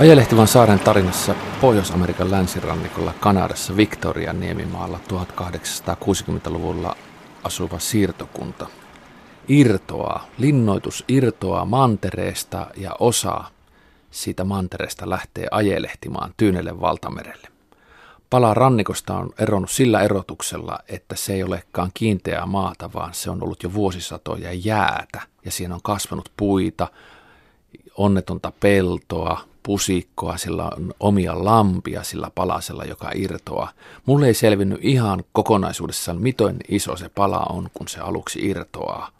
Ajelehtivan 0.00 0.48
saaren 0.48 0.78
tarinassa 0.78 1.34
Pohjois-Amerikan 1.60 2.30
länsirannikolla 2.30 3.12
Kanadassa 3.20 3.76
Victorian 3.76 4.40
niemimaalla 4.40 5.00
1860-luvulla 5.08 6.96
asuva 7.42 7.78
siirtokunta 7.78 8.66
irtoaa, 9.48 10.26
linnoitus 10.38 11.04
irtoaa 11.08 11.64
mantereesta 11.64 12.66
ja 12.76 12.96
osa 12.98 13.44
siitä 14.10 14.44
mantereesta 14.44 15.10
lähtee 15.10 15.46
ajelehtimaan 15.50 16.34
Tyynelle 16.36 16.80
valtamerelle. 16.80 17.48
Pala 18.30 18.54
rannikosta 18.54 19.14
on 19.14 19.30
eronnut 19.38 19.70
sillä 19.70 20.00
erotuksella, 20.00 20.78
että 20.88 21.16
se 21.16 21.32
ei 21.32 21.42
olekaan 21.42 21.90
kiinteää 21.94 22.46
maata, 22.46 22.90
vaan 22.94 23.14
se 23.14 23.30
on 23.30 23.42
ollut 23.42 23.62
jo 23.62 23.74
vuosisatoja 23.74 24.52
jäätä 24.52 25.20
ja 25.44 25.50
siinä 25.50 25.74
on 25.74 25.82
kasvanut 25.82 26.32
puita, 26.36 26.88
onnetonta 27.96 28.52
peltoa, 28.60 29.49
pusikkoa, 29.62 30.36
sillä 30.36 30.64
on 30.64 30.94
omia 31.00 31.44
lampia 31.44 32.02
sillä 32.02 32.30
palasella, 32.34 32.84
joka 32.84 33.10
irtoaa. 33.14 33.72
Mulle 34.06 34.26
ei 34.26 34.34
selvinnyt 34.34 34.78
ihan 34.82 35.24
kokonaisuudessaan, 35.32 36.20
miten 36.20 36.56
iso 36.68 36.96
se 36.96 37.08
pala 37.08 37.46
on, 37.48 37.68
kun 37.74 37.88
se 37.88 38.00
aluksi 38.00 38.48
irtoaa. 38.48 39.10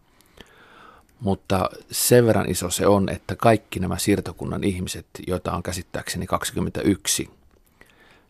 Mutta 1.20 1.70
sen 1.90 2.26
verran 2.26 2.50
iso 2.50 2.70
se 2.70 2.86
on, 2.86 3.08
että 3.08 3.36
kaikki 3.36 3.80
nämä 3.80 3.98
siirtokunnan 3.98 4.64
ihmiset, 4.64 5.06
joita 5.26 5.52
on 5.52 5.62
käsittääkseni 5.62 6.26
21 6.26 7.30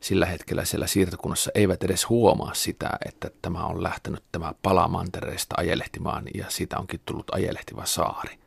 sillä 0.00 0.26
hetkellä 0.26 0.64
siellä 0.64 0.86
siirtokunnassa, 0.86 1.50
eivät 1.54 1.84
edes 1.84 2.08
huomaa 2.08 2.54
sitä, 2.54 2.90
että 3.06 3.30
tämä 3.42 3.66
on 3.66 3.82
lähtenyt 3.82 4.22
tämä 4.32 4.54
pala 4.62 4.88
mantereesta 4.88 5.54
ajelehtimaan 5.58 6.24
ja 6.34 6.44
siitä 6.48 6.78
onkin 6.78 7.00
tullut 7.04 7.34
ajelehtiva 7.34 7.86
saari. 7.86 8.38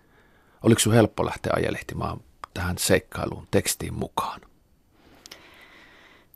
Oliko 0.64 0.80
sinun 0.80 0.96
helppo 0.96 1.26
lähteä 1.26 1.54
ajelehtimaan 1.56 2.20
tähän 2.54 2.78
seikkailuun 2.78 3.48
tekstiin 3.52 3.94
mukaan? 3.94 4.42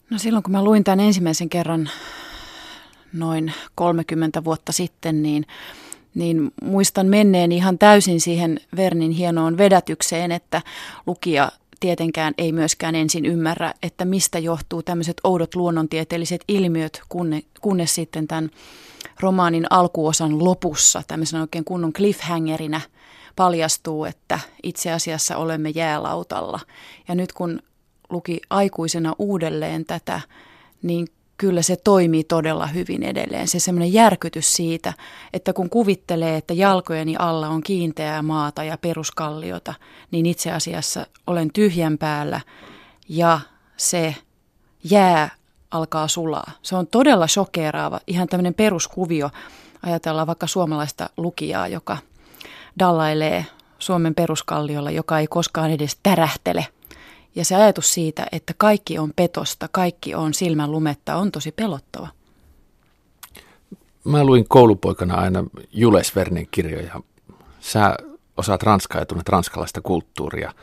No 0.09 0.17
silloin 0.17 0.43
kun 0.43 0.51
mä 0.51 0.63
luin 0.63 0.83
tämän 0.83 0.99
ensimmäisen 0.99 1.49
kerran 1.49 1.89
noin 3.13 3.53
30 3.75 4.43
vuotta 4.43 4.71
sitten, 4.71 5.23
niin, 5.23 5.45
niin 6.15 6.51
muistan 6.63 7.07
menneen 7.07 7.51
ihan 7.51 7.77
täysin 7.77 8.21
siihen 8.21 8.59
Vernin 8.75 9.11
hienoon 9.11 9.57
vedätykseen, 9.57 10.31
että 10.31 10.61
lukija 11.07 11.51
tietenkään 11.79 12.33
ei 12.37 12.51
myöskään 12.51 12.95
ensin 12.95 13.25
ymmärrä, 13.25 13.73
että 13.83 14.05
mistä 14.05 14.39
johtuu 14.39 14.83
tämmöiset 14.83 15.17
oudot 15.23 15.55
luonnontieteelliset 15.55 16.43
ilmiöt, 16.47 17.01
kunne, 17.09 17.41
kunnes 17.61 17.95
sitten 17.95 18.27
tämän 18.27 18.49
romaanin 19.19 19.65
alkuosan 19.69 20.43
lopussa 20.43 21.03
tämmöisenä 21.07 21.41
oikein 21.41 21.65
kunnon 21.65 21.93
cliffhangerinä– 21.93 22.81
paljastuu, 23.37 24.05
että 24.05 24.39
itse 24.63 24.91
asiassa 24.91 25.37
olemme 25.37 25.69
jäälautalla. 25.69 26.59
Ja 27.07 27.15
nyt 27.15 27.33
kun 27.33 27.59
luki 28.09 28.41
aikuisena 28.49 29.13
uudelleen 29.19 29.85
tätä, 29.85 30.21
niin 30.81 31.07
kyllä 31.37 31.61
se 31.61 31.75
toimii 31.75 32.23
todella 32.23 32.67
hyvin 32.67 33.03
edelleen. 33.03 33.47
Se 33.47 33.59
semmoinen 33.59 33.93
järkytys 33.93 34.53
siitä, 34.53 34.93
että 35.33 35.53
kun 35.53 35.69
kuvittelee, 35.69 36.37
että 36.37 36.53
jalkojeni 36.53 37.15
alla 37.19 37.47
on 37.49 37.63
kiinteää 37.63 38.21
maata 38.21 38.63
ja 38.63 38.77
peruskalliota, 38.77 39.73
niin 40.11 40.25
itse 40.25 40.51
asiassa 40.51 41.05
olen 41.27 41.49
tyhjän 41.53 41.97
päällä 41.97 42.41
ja 43.09 43.39
se 43.77 44.15
jää 44.83 45.29
alkaa 45.71 46.07
sulaa. 46.07 46.51
Se 46.61 46.75
on 46.75 46.87
todella 46.87 47.27
shokeraava, 47.27 47.99
ihan 48.07 48.27
tämmöinen 48.27 48.53
peruskuvio. 48.53 49.29
Ajatellaan 49.83 50.27
vaikka 50.27 50.47
suomalaista 50.47 51.09
lukijaa, 51.17 51.67
joka– 51.67 51.97
dallailee 52.79 53.45
Suomen 53.79 54.15
peruskalliolla, 54.15 54.91
joka 54.91 55.19
ei 55.19 55.27
koskaan 55.27 55.71
edes 55.71 55.99
tärähtele. 56.03 56.67
Ja 57.35 57.45
se 57.45 57.55
ajatus 57.55 57.93
siitä, 57.93 58.27
että 58.31 58.53
kaikki 58.57 58.99
on 58.99 59.13
petosta, 59.15 59.69
kaikki 59.71 60.15
on 60.15 60.33
silmän 60.33 60.71
lumetta, 60.71 61.15
on 61.15 61.31
tosi 61.31 61.51
pelottava. 61.51 62.07
Mä 64.03 64.23
luin 64.23 64.45
koulupoikana 64.47 65.15
aina 65.15 65.43
Jules 65.73 66.15
Vernin 66.15 66.47
kirjoja. 66.51 67.01
Sä 67.59 67.95
osaat 68.37 68.63
ranskaa 68.63 69.01
ja 69.01 69.05
tunnet 69.05 69.29
ranskalaista 69.29 69.81
kulttuuria. 69.81 70.53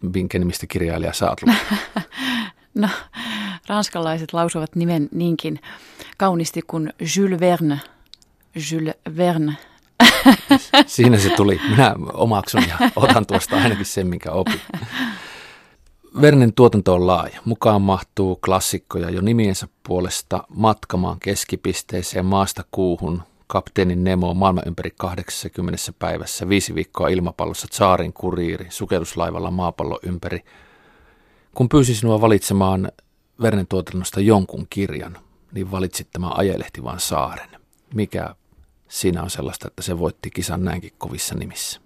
Minkä 0.00 0.38
nimistä 0.38 0.66
kirjailija 0.66 1.12
sä 1.12 1.30
oot 1.30 1.40
No, 2.74 2.88
ranskalaiset 3.68 4.32
lausuvat 4.32 4.76
nimen 4.76 5.08
niinkin 5.12 5.60
kauniisti 6.16 6.62
kuin 6.66 6.92
Jules 7.16 7.40
Verne. 7.40 7.80
Jules 8.72 8.94
Verne 9.16 9.56
Siinä 10.86 11.18
se 11.18 11.30
tuli. 11.30 11.60
Minä 11.70 11.94
omaksun 12.12 12.62
ja 12.68 12.90
otan 12.96 13.26
tuosta 13.26 13.56
ainakin 13.56 13.86
sen, 13.86 14.06
minkä 14.06 14.30
opin. 14.32 14.60
Vernen 16.20 16.52
tuotanto 16.52 16.94
on 16.94 17.06
laaja. 17.06 17.40
Mukaan 17.44 17.82
mahtuu 17.82 18.36
klassikkoja 18.36 19.10
jo 19.10 19.20
nimiensä 19.20 19.68
puolesta 19.88 20.44
matkamaan 20.48 21.20
keskipisteeseen 21.20 22.26
maasta 22.26 22.64
kuuhun, 22.70 23.22
kapteenin 23.46 24.04
Nemo 24.04 24.34
maailman 24.34 24.64
ympäri 24.66 24.90
80 24.98 25.78
päivässä, 25.98 26.48
viisi 26.48 26.74
viikkoa 26.74 27.08
ilmapallossa, 27.08 27.68
Tsaarin 27.70 28.12
kuriiri, 28.12 28.66
sukelluslaivalla 28.68 29.50
maapallo 29.50 29.98
ympäri. 30.02 30.44
Kun 31.54 31.68
pyysin 31.68 31.96
sinua 31.96 32.20
valitsemaan 32.20 32.92
Vernen 33.42 33.66
tuotannosta 33.66 34.20
jonkun 34.20 34.66
kirjan, 34.70 35.18
niin 35.52 35.70
valitsit 35.70 36.08
tämän 36.12 36.36
ajelehtivan 36.36 37.00
saaren. 37.00 37.48
Mikä 37.94 38.34
siinä 38.90 39.22
on 39.22 39.30
sellaista, 39.30 39.68
että 39.68 39.82
se 39.82 39.98
voitti 39.98 40.30
kisan 40.30 40.64
näinkin 40.64 40.92
kovissa 40.98 41.34
nimissä? 41.34 41.80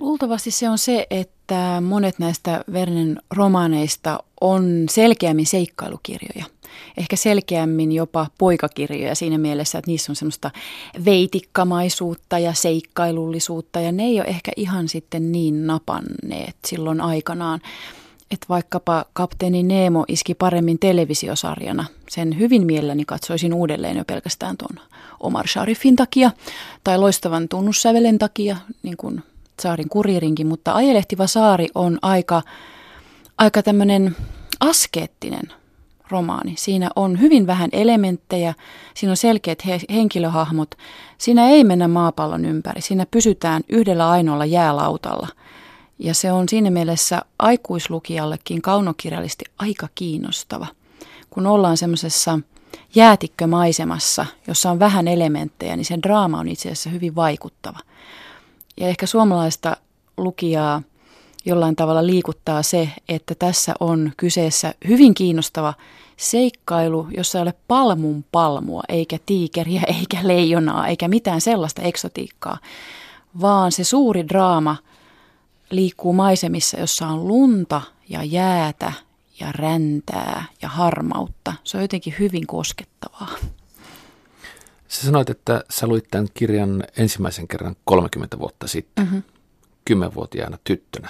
Luultavasti 0.00 0.50
se 0.50 0.68
on 0.68 0.78
se, 0.78 1.06
että 1.10 1.82
monet 1.86 2.18
näistä 2.18 2.64
Vernen 2.72 3.22
romaaneista 3.30 4.18
on 4.40 4.86
selkeämmin 4.90 5.46
seikkailukirjoja. 5.46 6.44
Ehkä 6.96 7.16
selkeämmin 7.16 7.92
jopa 7.92 8.26
poikakirjoja 8.38 9.14
siinä 9.14 9.38
mielessä, 9.38 9.78
että 9.78 9.90
niissä 9.90 10.12
on 10.12 10.16
semmoista 10.16 10.50
veitikkamaisuutta 11.04 12.38
ja 12.38 12.52
seikkailullisuutta 12.52 13.80
ja 13.80 13.92
ne 13.92 14.02
ei 14.02 14.20
ole 14.20 14.28
ehkä 14.28 14.52
ihan 14.56 14.88
sitten 14.88 15.32
niin 15.32 15.66
napanneet 15.66 16.56
silloin 16.66 17.00
aikanaan 17.00 17.60
että 18.32 18.46
vaikkapa 18.48 19.04
kapteeni 19.12 19.62
Nemo 19.62 20.04
iski 20.08 20.34
paremmin 20.34 20.78
televisiosarjana. 20.78 21.84
Sen 22.08 22.38
hyvin 22.38 22.66
mielelläni 22.66 23.04
katsoisin 23.04 23.54
uudelleen 23.54 23.96
jo 23.96 24.04
pelkästään 24.04 24.56
tuon 24.56 24.86
Omar 25.20 25.48
Sharifin 25.48 25.96
takia 25.96 26.30
tai 26.84 26.98
loistavan 26.98 27.48
tunnussävelen 27.48 28.18
takia, 28.18 28.56
niin 28.82 28.96
kuin 28.96 29.22
Saarin 29.60 29.88
kuriirinkin, 29.88 30.46
mutta 30.46 30.74
Ajelehtiva 30.74 31.26
saari 31.26 31.68
on 31.74 31.98
aika, 32.02 32.42
aika 33.38 33.62
tämmöinen 33.62 34.16
askeettinen 34.60 35.52
romaani. 36.10 36.54
Siinä 36.58 36.90
on 36.96 37.20
hyvin 37.20 37.46
vähän 37.46 37.70
elementtejä, 37.72 38.54
siinä 38.94 39.10
on 39.10 39.16
selkeät 39.16 39.66
he- 39.66 39.80
henkilöhahmot, 39.90 40.74
siinä 41.18 41.48
ei 41.48 41.64
mennä 41.64 41.88
maapallon 41.88 42.44
ympäri, 42.44 42.80
siinä 42.80 43.06
pysytään 43.10 43.62
yhdellä 43.68 44.10
ainoalla 44.10 44.44
jäälautalla– 44.44 45.28
ja 46.02 46.14
se 46.14 46.32
on 46.32 46.48
siinä 46.48 46.70
mielessä 46.70 47.22
aikuislukijallekin 47.38 48.62
kaunokirjallisesti 48.62 49.44
aika 49.58 49.88
kiinnostava, 49.94 50.66
kun 51.30 51.46
ollaan 51.46 51.76
semmoisessa 51.76 52.38
jäätikkömaisemassa, 52.94 54.26
jossa 54.48 54.70
on 54.70 54.78
vähän 54.78 55.08
elementtejä, 55.08 55.76
niin 55.76 55.84
sen 55.84 56.02
draama 56.02 56.38
on 56.38 56.48
itse 56.48 56.68
asiassa 56.68 56.90
hyvin 56.90 57.14
vaikuttava. 57.14 57.78
Ja 58.80 58.88
ehkä 58.88 59.06
suomalaista 59.06 59.76
lukijaa 60.16 60.82
jollain 61.44 61.76
tavalla 61.76 62.06
liikuttaa 62.06 62.62
se, 62.62 62.88
että 63.08 63.34
tässä 63.34 63.74
on 63.80 64.12
kyseessä 64.16 64.74
hyvin 64.88 65.14
kiinnostava 65.14 65.74
seikkailu, 66.16 67.06
jossa 67.16 67.38
ei 67.38 67.42
ole 67.42 67.54
palmun 67.68 68.24
palmua, 68.32 68.82
eikä 68.88 69.18
tiikeriä, 69.26 69.82
eikä 69.98 70.18
leijonaa, 70.22 70.88
eikä 70.88 71.08
mitään 71.08 71.40
sellaista 71.40 71.82
eksotiikkaa, 71.82 72.58
vaan 73.40 73.72
se 73.72 73.84
suuri 73.84 74.28
draama– 74.28 74.76
liikkuu 75.72 76.12
maisemissa, 76.12 76.80
jossa 76.80 77.06
on 77.06 77.28
lunta 77.28 77.82
ja 78.08 78.24
jäätä 78.24 78.92
ja 79.40 79.52
räntää 79.52 80.44
ja 80.62 80.68
harmautta. 80.68 81.52
Se 81.64 81.76
on 81.76 81.82
jotenkin 81.82 82.14
hyvin 82.18 82.46
koskettavaa. 82.46 83.28
Sä 84.88 85.06
sanoit, 85.06 85.30
että 85.30 85.64
sä 85.70 85.86
luit 85.86 86.04
tämän 86.10 86.28
kirjan 86.34 86.84
ensimmäisen 86.96 87.48
kerran 87.48 87.76
30 87.84 88.38
vuotta 88.38 88.66
sitten, 88.66 89.04
mm-hmm. 89.04 89.22
kymmenvuotiaana 89.84 90.58
tyttönä. 90.64 91.08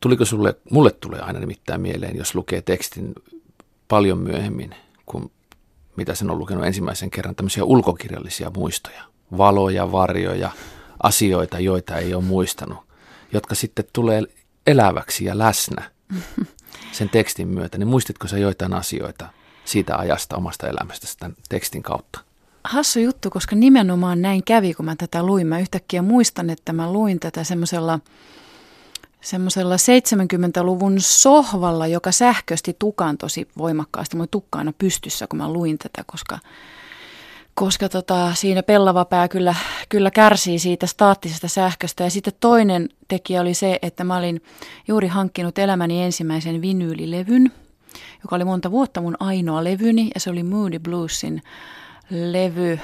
Tuliko 0.00 0.24
sulle, 0.24 0.56
mulle 0.70 0.90
tulee 0.90 1.20
aina 1.20 1.38
nimittäin 1.38 1.80
mieleen, 1.80 2.16
jos 2.16 2.34
lukee 2.34 2.62
tekstin 2.62 3.12
paljon 3.88 4.18
myöhemmin 4.18 4.74
kuin 5.06 5.32
mitä 5.96 6.14
sen 6.14 6.30
on 6.30 6.38
lukenut 6.38 6.64
ensimmäisen 6.64 7.10
kerran, 7.10 7.34
tämmöisiä 7.34 7.64
ulkokirjallisia 7.64 8.50
muistoja, 8.56 9.04
valoja, 9.36 9.92
varjoja, 9.92 10.50
asioita, 11.02 11.58
joita 11.58 11.98
ei 11.98 12.14
ole 12.14 12.24
muistanut 12.24 12.91
jotka 13.32 13.54
sitten 13.54 13.84
tulee 13.92 14.22
eläväksi 14.66 15.24
ja 15.24 15.38
läsnä 15.38 15.90
sen 16.92 17.08
tekstin 17.08 17.48
myötä, 17.48 17.78
niin 17.78 17.88
muistitko 17.88 18.28
sä 18.28 18.38
joitain 18.38 18.72
asioita 18.74 19.28
siitä 19.64 19.96
ajasta 19.96 20.36
omasta 20.36 20.68
elämästä 20.68 21.06
tämän 21.18 21.36
tekstin 21.48 21.82
kautta? 21.82 22.20
Hassu 22.64 23.00
juttu, 23.00 23.30
koska 23.30 23.56
nimenomaan 23.56 24.22
näin 24.22 24.44
kävi, 24.44 24.74
kun 24.74 24.84
mä 24.84 24.96
tätä 24.96 25.22
luin. 25.22 25.46
Mä 25.46 25.58
yhtäkkiä 25.58 26.02
muistan, 26.02 26.50
että 26.50 26.72
mä 26.72 26.92
luin 26.92 27.20
tätä 27.20 27.44
semmoisella 27.44 27.98
semmoisella 29.20 29.76
70-luvun 29.76 30.94
sohvalla, 30.98 31.86
joka 31.86 32.12
sähkösti 32.12 32.76
tukan 32.78 33.18
tosi 33.18 33.48
voimakkaasti. 33.58 34.16
Mun 34.16 34.28
tukka 34.30 34.58
aina 34.58 34.72
pystyssä, 34.78 35.26
kun 35.26 35.36
mä 35.38 35.52
luin 35.52 35.78
tätä, 35.78 36.04
koska, 36.06 36.38
koska 37.54 37.88
tota, 37.88 38.34
siinä 38.34 38.62
pellava 38.62 39.04
pää 39.04 39.28
kyllä, 39.28 39.54
kyllä 39.88 40.10
kärsii 40.10 40.58
siitä 40.58 40.86
staattisesta 40.86 41.48
sähköstä. 41.48 42.04
Ja 42.04 42.10
sitten 42.10 42.32
toinen 42.40 42.88
tekijä 43.08 43.40
oli 43.40 43.54
se, 43.54 43.78
että 43.82 44.04
mä 44.04 44.16
olin 44.16 44.42
juuri 44.88 45.08
hankkinut 45.08 45.58
elämäni 45.58 46.02
ensimmäisen 46.02 46.62
vinyylilevyn, 46.62 47.52
joka 48.22 48.36
oli 48.36 48.44
monta 48.44 48.70
vuotta 48.70 49.00
mun 49.00 49.16
ainoa 49.20 49.64
levyni, 49.64 50.10
ja 50.14 50.20
se 50.20 50.30
oli 50.30 50.42
Moody 50.42 50.78
Bluesin 50.78 51.42
levy 52.10 52.78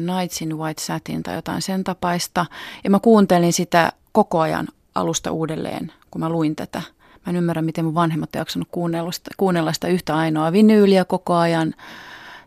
Nights 0.00 0.42
in 0.42 0.58
White 0.58 0.82
Satin 0.82 1.22
tai 1.22 1.34
jotain 1.34 1.62
sen 1.62 1.84
tapaista. 1.84 2.46
Ja 2.84 2.90
mä 2.90 3.00
kuuntelin 3.00 3.52
sitä 3.52 3.92
koko 4.12 4.40
ajan 4.40 4.68
alusta 4.94 5.30
uudelleen, 5.30 5.92
kun 6.10 6.20
mä 6.20 6.28
luin 6.28 6.56
tätä. 6.56 6.82
Mä 7.26 7.30
en 7.30 7.36
ymmärrä, 7.36 7.62
miten 7.62 7.84
mun 7.84 7.94
vanhemmat 7.94 8.36
ei 8.36 8.40
jaksanut 8.40 8.68
kuunnella 8.70 9.12
sitä, 9.12 9.30
kuunnella 9.36 9.72
sitä 9.72 9.88
yhtä 9.88 10.16
ainoa 10.16 10.52
vinyyliä 10.52 11.04
koko 11.04 11.34
ajan 11.34 11.74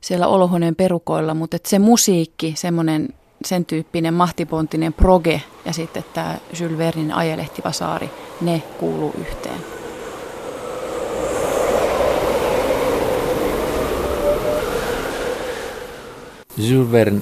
siellä 0.01 0.27
olohuoneen 0.27 0.75
perukoilla, 0.75 1.33
mutta 1.33 1.55
että 1.55 1.69
se 1.69 1.79
musiikki, 1.79 2.53
semmoinen 2.57 3.09
sen 3.45 3.65
tyyppinen 3.65 4.13
mahtipontinen 4.13 4.93
proge 4.93 5.41
ja 5.65 5.73
sitten 5.73 6.05
tämä 6.13 6.37
Jules 6.59 6.77
Vernin 6.77 7.11
ajelehtiva 7.11 7.71
saari, 7.71 8.09
ne 8.41 8.63
kuuluu 8.79 9.13
yhteen. 9.19 9.59
Jules 16.57 16.91
Verne 16.91 17.21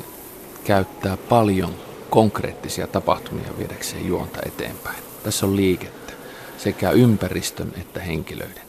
käyttää 0.63 1.17
paljon 1.29 1.71
konkreettisia 2.09 2.87
tapahtumia 2.87 3.57
viedäkseen 3.57 4.07
juonta 4.07 4.39
eteenpäin. 4.45 4.97
Tässä 5.23 5.45
on 5.45 5.55
liikettä 5.55 6.13
sekä 6.57 6.91
ympäristön 6.91 7.73
että 7.81 7.99
henkilöiden. 7.99 8.67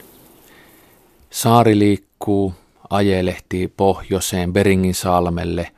Saari 1.31 1.79
liikkuu, 1.79 2.55
ajelehtii 2.91 3.69
pohjoiseen 3.69 4.53
Beringin 4.53 4.95
salmelle, 4.95 5.71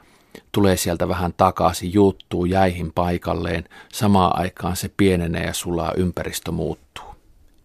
tulee 0.52 0.76
sieltä 0.76 1.08
vähän 1.08 1.34
takaisin, 1.36 1.92
juuttuu 1.92 2.44
jäihin 2.44 2.92
paikalleen, 2.92 3.64
samaan 3.92 4.38
aikaan 4.38 4.76
se 4.76 4.90
pienenee 4.96 5.46
ja 5.46 5.54
sulaa, 5.54 5.92
ympäristö 5.96 6.52
muuttuu. 6.52 7.04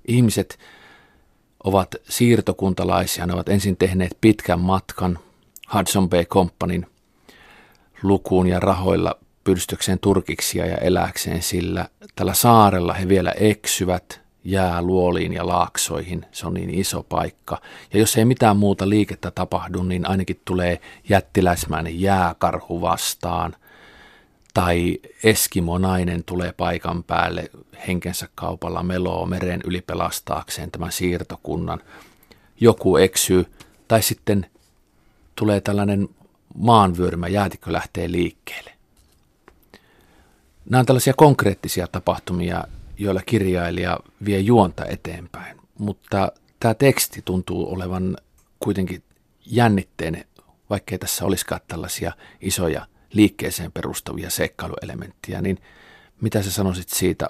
Ihmiset 0.08 0.60
ovat 1.64 1.96
siirtokuntalaisia, 2.10 3.26
ne 3.26 3.34
ovat 3.34 3.50
ensin 3.50 3.78
tehneet 3.78 4.18
pitkän 4.22 4.60
matkan 4.60 5.20
Hudson 5.74 6.10
Bay 6.10 6.26
Companyn 6.26 6.88
lukuun 8.04 8.48
ja 8.48 8.60
rahoilla 8.60 9.20
pyrstökseen 9.44 10.00
turkiksia 10.00 10.66
ja 10.66 10.78
eläkseen 10.78 11.42
sillä 11.42 11.90
tällä 12.16 12.34
saarella 12.34 12.94
he 12.94 13.08
vielä 13.08 13.32
eksyvät 13.32 14.25
jää 14.46 14.82
luoliin 14.82 15.34
ja 15.34 15.48
laaksoihin. 15.48 16.26
Se 16.32 16.48
on 16.48 16.54
niin 16.54 16.70
iso 16.70 17.04
paikka. 17.04 17.62
Ja 17.94 18.00
jos 18.00 18.18
ei 18.18 18.26
mitään 18.26 18.58
muuta 18.58 18.90
liikettä 18.90 19.32
tapahdu, 19.32 19.84
niin 19.84 20.10
ainakin 20.10 20.42
tulee 20.46 20.82
jättiläismäinen 21.10 22.02
jääkarhu 22.02 22.82
vastaan. 22.82 23.56
Tai 24.54 25.00
Eskimo-nainen 25.24 26.24
tulee 26.24 26.54
paikan 26.54 27.04
päälle 27.04 27.52
henkensä 27.88 28.28
kaupalla 28.36 28.84
meloo 28.84 29.26
meren 29.26 29.62
yli 29.66 29.82
pelastaakseen 29.82 30.72
tämän 30.72 30.92
siirtokunnan. 30.92 31.82
Joku 32.60 32.98
eksyy. 32.98 33.46
Tai 33.88 34.02
sitten 34.02 34.46
tulee 35.36 35.62
tällainen 35.62 36.10
maanvyörymä, 36.58 37.28
jäätikö 37.28 37.74
lähtee 37.74 38.12
liikkeelle. 38.12 38.72
Nämä 40.70 40.80
on 40.80 40.86
tällaisia 40.86 41.14
konkreettisia 41.18 41.88
tapahtumia, 41.88 42.64
joilla 42.98 43.22
kirjailija 43.26 44.00
vie 44.26 44.40
juonta 44.40 44.86
eteenpäin, 44.86 45.58
mutta 45.78 46.32
tämä 46.60 46.74
teksti 46.74 47.22
tuntuu 47.26 47.74
olevan 47.74 48.18
kuitenkin 48.60 49.04
jännitteinen, 49.46 50.26
vaikkei 50.70 51.00
tässä 51.00 51.26
olisikaan 51.26 51.62
tällaisia 51.68 52.14
isoja 52.42 52.88
liikkeeseen 53.14 53.72
perustavia 53.72 54.30
seikkailuelementtejä, 54.30 55.42
niin 55.42 55.58
mitä 56.22 56.42
sä 56.44 56.52
sanoisit 56.52 56.90
siitä, 56.90 57.28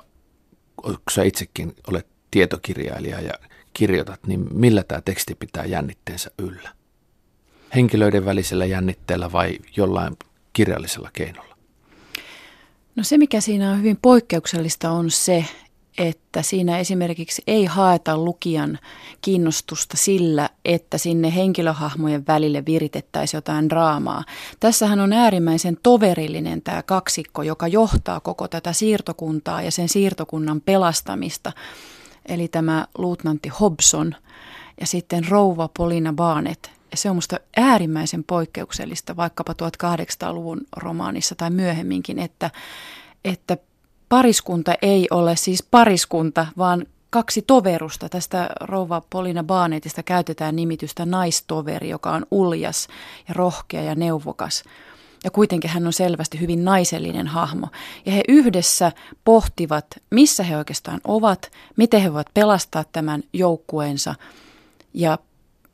kun 0.75 0.97
sä 1.11 1.23
itsekin 1.23 1.75
olet 1.87 2.07
tietokirjailija 2.31 3.21
ja 3.21 3.33
kirjoitat, 3.73 4.27
niin 4.27 4.47
millä 4.51 4.83
tämä 4.83 5.01
teksti 5.01 5.35
pitää 5.35 5.65
jännitteensä 5.65 6.31
yllä? 6.37 6.69
Henkilöiden 7.75 8.25
välisellä 8.25 8.65
jännitteellä 8.65 9.31
vai 9.31 9.59
jollain 9.77 10.17
kirjallisella 10.53 11.09
keinolla? 11.13 11.54
No 12.95 13.03
se, 13.03 13.17
mikä 13.17 13.41
siinä 13.41 13.71
on 13.71 13.77
hyvin 13.77 13.97
poikkeuksellista, 14.01 14.91
on 14.91 15.11
se, 15.11 15.45
että 15.97 16.41
siinä 16.41 16.79
esimerkiksi 16.79 17.43
ei 17.47 17.65
haeta 17.65 18.17
lukijan 18.17 18.79
kiinnostusta 19.21 19.97
sillä, 19.97 20.49
että 20.65 20.97
sinne 20.97 21.35
henkilöhahmojen 21.35 22.27
välille 22.27 22.65
viritettäisiin 22.65 23.37
jotain 23.37 23.69
draamaa. 23.69 24.23
Tässähän 24.59 24.99
on 24.99 25.13
äärimmäisen 25.13 25.77
toverillinen 25.83 26.61
tämä 26.61 26.83
kaksikko, 26.83 27.43
joka 27.43 27.67
johtaa 27.67 28.19
koko 28.19 28.47
tätä 28.47 28.73
siirtokuntaa 28.73 29.61
ja 29.61 29.71
sen 29.71 29.89
siirtokunnan 29.89 30.61
pelastamista. 30.61 31.51
Eli 32.25 32.47
tämä 32.47 32.87
luutnantti 32.97 33.49
Hobson 33.49 34.15
ja 34.79 34.87
sitten 34.87 35.27
rouva 35.27 35.69
Polina 35.77 36.13
Barnett, 36.13 36.67
ja 36.67 36.74
se 36.95 37.09
on 37.09 37.15
minusta 37.15 37.39
äärimmäisen 37.57 38.23
poikkeuksellista 38.23 39.15
vaikkapa 39.15 39.53
1800-luvun 39.53 40.61
romaanissa 40.77 41.35
tai 41.35 41.49
myöhemminkin, 41.49 42.19
että, 42.19 42.51
että 43.25 43.57
pariskunta 44.09 44.73
ei 44.81 45.07
ole 45.11 45.35
siis 45.35 45.63
pariskunta, 45.63 46.47
vaan 46.57 46.85
kaksi 47.09 47.41
toverusta. 47.41 48.09
Tästä 48.09 48.49
rouva 48.61 49.01
Polina 49.09 49.43
Baanetista 49.43 50.03
käytetään 50.03 50.55
nimitystä 50.55 51.05
naistoveri, 51.05 51.89
joka 51.89 52.11
on 52.11 52.25
uljas 52.31 52.87
ja 53.27 53.33
rohkea 53.33 53.81
ja 53.81 53.95
neuvokas. 53.95 54.63
Ja 55.23 55.31
kuitenkin 55.31 55.69
hän 55.69 55.87
on 55.87 55.93
selvästi 55.93 56.39
hyvin 56.39 56.65
naisellinen 56.65 57.27
hahmo. 57.27 57.67
Ja 58.05 58.11
he 58.11 58.21
yhdessä 58.27 58.91
pohtivat, 59.23 59.85
missä 60.11 60.43
he 60.43 60.57
oikeastaan 60.57 61.01
ovat, 61.03 61.51
miten 61.77 62.01
he 62.01 62.13
voivat 62.13 62.33
pelastaa 62.33 62.83
tämän 62.91 63.23
joukkueensa 63.33 64.15
ja 64.93 65.17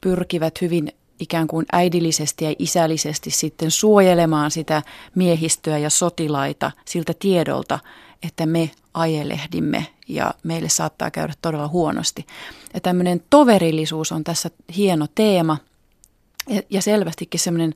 pyrkivät 0.01 0.61
hyvin 0.61 0.91
ikään 1.21 1.47
kuin 1.47 1.65
äidillisesti 1.71 2.45
ja 2.45 2.55
isällisesti 2.59 3.31
sitten 3.31 3.71
suojelemaan 3.71 4.51
sitä 4.51 4.83
miehistöä 5.15 5.77
ja 5.77 5.89
sotilaita 5.89 6.71
siltä 6.85 7.13
tiedolta, 7.19 7.79
että 8.23 8.45
me 8.45 8.71
ajelehdimme 8.93 9.87
ja 10.07 10.33
meille 10.43 10.69
saattaa 10.69 11.11
käydä 11.11 11.33
todella 11.41 11.67
huonosti. 11.67 12.25
Ja 12.73 12.79
tämmöinen 12.79 13.23
toverillisuus 13.29 14.11
on 14.11 14.23
tässä 14.23 14.49
hieno 14.75 15.07
teema 15.15 15.57
ja 16.69 16.81
selvästikin 16.81 17.39
semmoinen, 17.39 17.75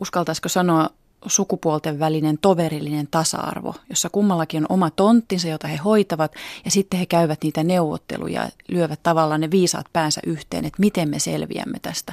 uskaltaisiko 0.00 0.48
sanoa, 0.48 0.90
sukupuolten 1.26 1.98
välinen 1.98 2.38
toverillinen 2.38 3.08
tasa-arvo, 3.10 3.74
jossa 3.90 4.08
kummallakin 4.10 4.62
on 4.62 4.66
oma 4.68 4.90
tonttinsa, 4.90 5.48
jota 5.48 5.68
he 5.68 5.76
hoitavat, 5.76 6.32
ja 6.64 6.70
sitten 6.70 6.98
he 6.98 7.06
käyvät 7.06 7.42
niitä 7.42 7.64
neuvotteluja 7.64 8.42
ja 8.42 8.48
lyövät 8.68 9.00
tavallaan 9.02 9.40
ne 9.40 9.50
viisaat 9.50 9.86
päänsä 9.92 10.20
yhteen, 10.26 10.64
että 10.64 10.80
miten 10.80 11.08
me 11.08 11.18
selviämme 11.18 11.78
tästä. 11.82 12.12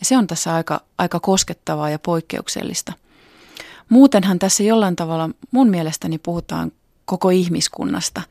Ja 0.00 0.04
se 0.06 0.16
on 0.16 0.26
tässä 0.26 0.54
aika, 0.54 0.80
aika 0.98 1.20
koskettavaa 1.20 1.90
ja 1.90 1.98
poikkeuksellista. 1.98 2.92
Muutenhan 3.88 4.38
tässä 4.38 4.62
jollain 4.62 4.96
tavalla 4.96 5.30
mun 5.50 5.68
mielestäni 5.68 6.18
puhutaan 6.18 6.72
koko 7.04 7.30
ihmiskunnasta, 7.30 8.22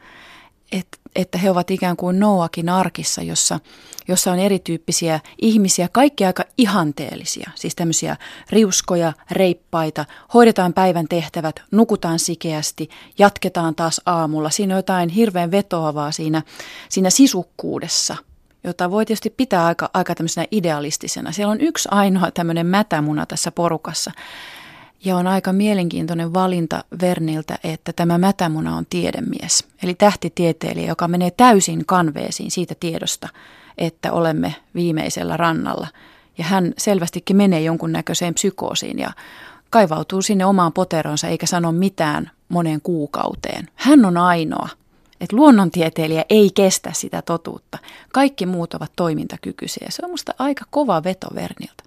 että, 0.72 0.98
että 1.15 1.38
he 1.38 1.51
ovat 1.51 1.72
ikään 1.72 1.98
kuin 1.98 2.19
Noakin 2.19 2.69
arkissa, 2.69 3.22
jossa, 3.22 3.60
jossa 4.07 4.31
on 4.31 4.39
erityyppisiä 4.39 5.19
ihmisiä, 5.41 5.89
kaikki 5.91 6.25
aika 6.25 6.43
ihanteellisia, 6.57 7.51
siis 7.55 7.75
tämmöisiä 7.75 8.17
riuskoja, 8.50 9.13
reippaita, 9.31 10.05
hoidetaan 10.34 10.74
päivän 10.74 11.07
tehtävät, 11.07 11.63
nukutaan 11.72 12.19
sikeästi, 12.19 12.89
jatketaan 13.17 13.75
taas 13.75 14.01
aamulla. 14.05 14.50
Siinä 14.50 14.74
on 14.74 14.79
jotain 14.79 15.10
hirveän 15.10 15.51
vetoavaa 15.51 16.12
siinä, 16.12 16.41
siinä 16.89 17.10
sisukkuudessa– 17.10 18.17
jota 18.65 18.91
voi 18.91 19.05
tietysti 19.05 19.29
pitää 19.29 19.65
aika, 19.65 19.89
aika 19.93 20.15
tämmöisenä 20.15 20.48
idealistisena. 20.51 21.31
Siellä 21.31 21.51
on 21.51 21.62
yksi 21.62 21.89
ainoa 21.91 22.31
tämmöinen 22.31 22.65
mätämuna 22.65 23.25
tässä 23.25 23.51
porukassa. 23.51 24.12
Ja 25.06 25.18
on 25.18 25.28
aika 25.28 25.54
mielenkiintoinen 25.54 26.34
valinta 26.34 26.84
Verniltä, 27.02 27.60
että 27.64 27.94
tämä 27.94 28.18
mätämuna 28.18 28.78
on 28.78 28.86
tiedemies, 28.90 29.68
eli 29.84 29.94
tähtitieteilijä, 29.94 30.88
joka 30.88 31.08
menee 31.08 31.32
täysin 31.32 31.86
kanveesiin 31.86 32.52
siitä 32.52 32.76
tiedosta, 32.80 33.30
että 33.78 34.12
olemme 34.12 34.56
viimeisellä 34.76 35.38
rannalla. 35.38 35.88
Ja 36.38 36.44
hän 36.44 36.74
selvästikin 36.78 37.36
menee 37.36 37.62
jonkunnäköiseen 37.62 38.34
psykoosiin 38.34 39.00
ja 39.00 39.12
kaivautuu 39.70 40.22
sinne 40.22 40.46
omaan 40.46 40.74
poteronsa 40.74 41.28
eikä 41.28 41.46
sano 41.46 41.72
mitään 41.72 42.32
moneen 42.50 42.82
kuukauteen. 42.82 43.70
Hän 43.76 44.06
on 44.06 44.18
ainoa, 44.18 44.70
että 45.22 45.36
luonnontieteilijä 45.36 46.26
ei 46.30 46.50
kestä 46.56 46.92
sitä 46.94 47.22
totuutta. 47.22 47.78
Kaikki 48.14 48.46
muut 48.46 48.74
ovat 48.74 48.92
toimintakykyisiä. 48.96 49.88
Se 49.90 50.02
on 50.06 50.12
musta 50.12 50.34
aika 50.40 50.66
kova 50.70 51.04
veto 51.04 51.28
Verniltä. 51.36 51.84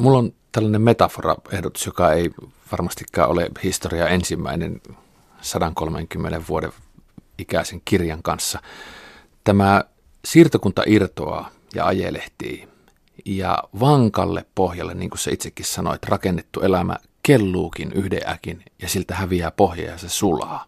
Mulla 0.00 0.18
on 0.18 0.32
tällainen 0.52 0.82
metafora-ehdotus, 0.82 1.86
joka 1.86 2.12
ei 2.12 2.30
varmastikaan 2.72 3.30
ole 3.30 3.50
historia 3.64 4.08
ensimmäinen 4.08 4.80
130 5.40 6.42
vuoden 6.48 6.72
ikäisen 7.38 7.82
kirjan 7.84 8.22
kanssa. 8.22 8.60
Tämä 9.44 9.84
siirtokunta 10.24 10.82
irtoaa 10.86 11.50
ja 11.74 11.86
ajelehtii 11.86 12.68
ja 13.24 13.62
vankalle 13.80 14.46
pohjalle, 14.54 14.94
niin 14.94 15.10
kuin 15.10 15.18
se 15.18 15.30
itsekin 15.30 15.66
sanoit, 15.66 16.04
rakennettu 16.04 16.60
elämä 16.60 16.96
kelluukin 17.22 17.92
yhden 17.92 18.28
äkin 18.28 18.64
ja 18.82 18.88
siltä 18.88 19.14
häviää 19.14 19.50
pohja 19.50 19.90
ja 19.90 19.98
se 19.98 20.08
sulaa. 20.08 20.64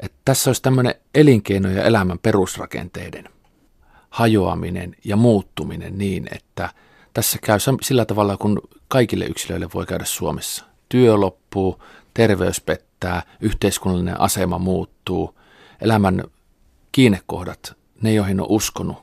Et 0.00 0.12
tässä 0.24 0.50
olisi 0.50 0.62
tämmöinen 0.62 0.94
elinkeino 1.14 1.70
ja 1.70 1.84
elämän 1.84 2.18
perusrakenteiden 2.18 3.28
hajoaminen 4.10 4.96
ja 5.04 5.16
muuttuminen 5.16 5.98
niin, 5.98 6.28
että 6.32 6.70
tässä 7.16 7.38
käy 7.42 7.58
sillä 7.82 8.04
tavalla, 8.04 8.36
kun 8.36 8.60
kaikille 8.88 9.24
yksilöille 9.24 9.68
voi 9.74 9.86
käydä 9.86 10.04
Suomessa. 10.04 10.64
Työ 10.88 11.20
loppuu, 11.20 11.82
terveys 12.14 12.60
pettää, 12.60 13.22
yhteiskunnallinen 13.40 14.20
asema 14.20 14.58
muuttuu, 14.58 15.38
elämän 15.80 16.24
kiinnekohdat, 16.92 17.76
ne 18.02 18.12
joihin 18.12 18.40
on 18.40 18.46
uskonut, 18.48 18.96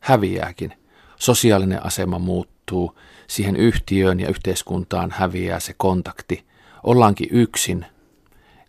häviääkin. 0.00 0.72
Sosiaalinen 1.16 1.86
asema 1.86 2.18
muuttuu, 2.18 2.98
siihen 3.26 3.56
yhtiöön 3.56 4.20
ja 4.20 4.28
yhteiskuntaan 4.28 5.10
häviää 5.10 5.60
se 5.60 5.74
kontakti. 5.76 6.46
Ollaankin 6.82 7.28
yksin, 7.30 7.86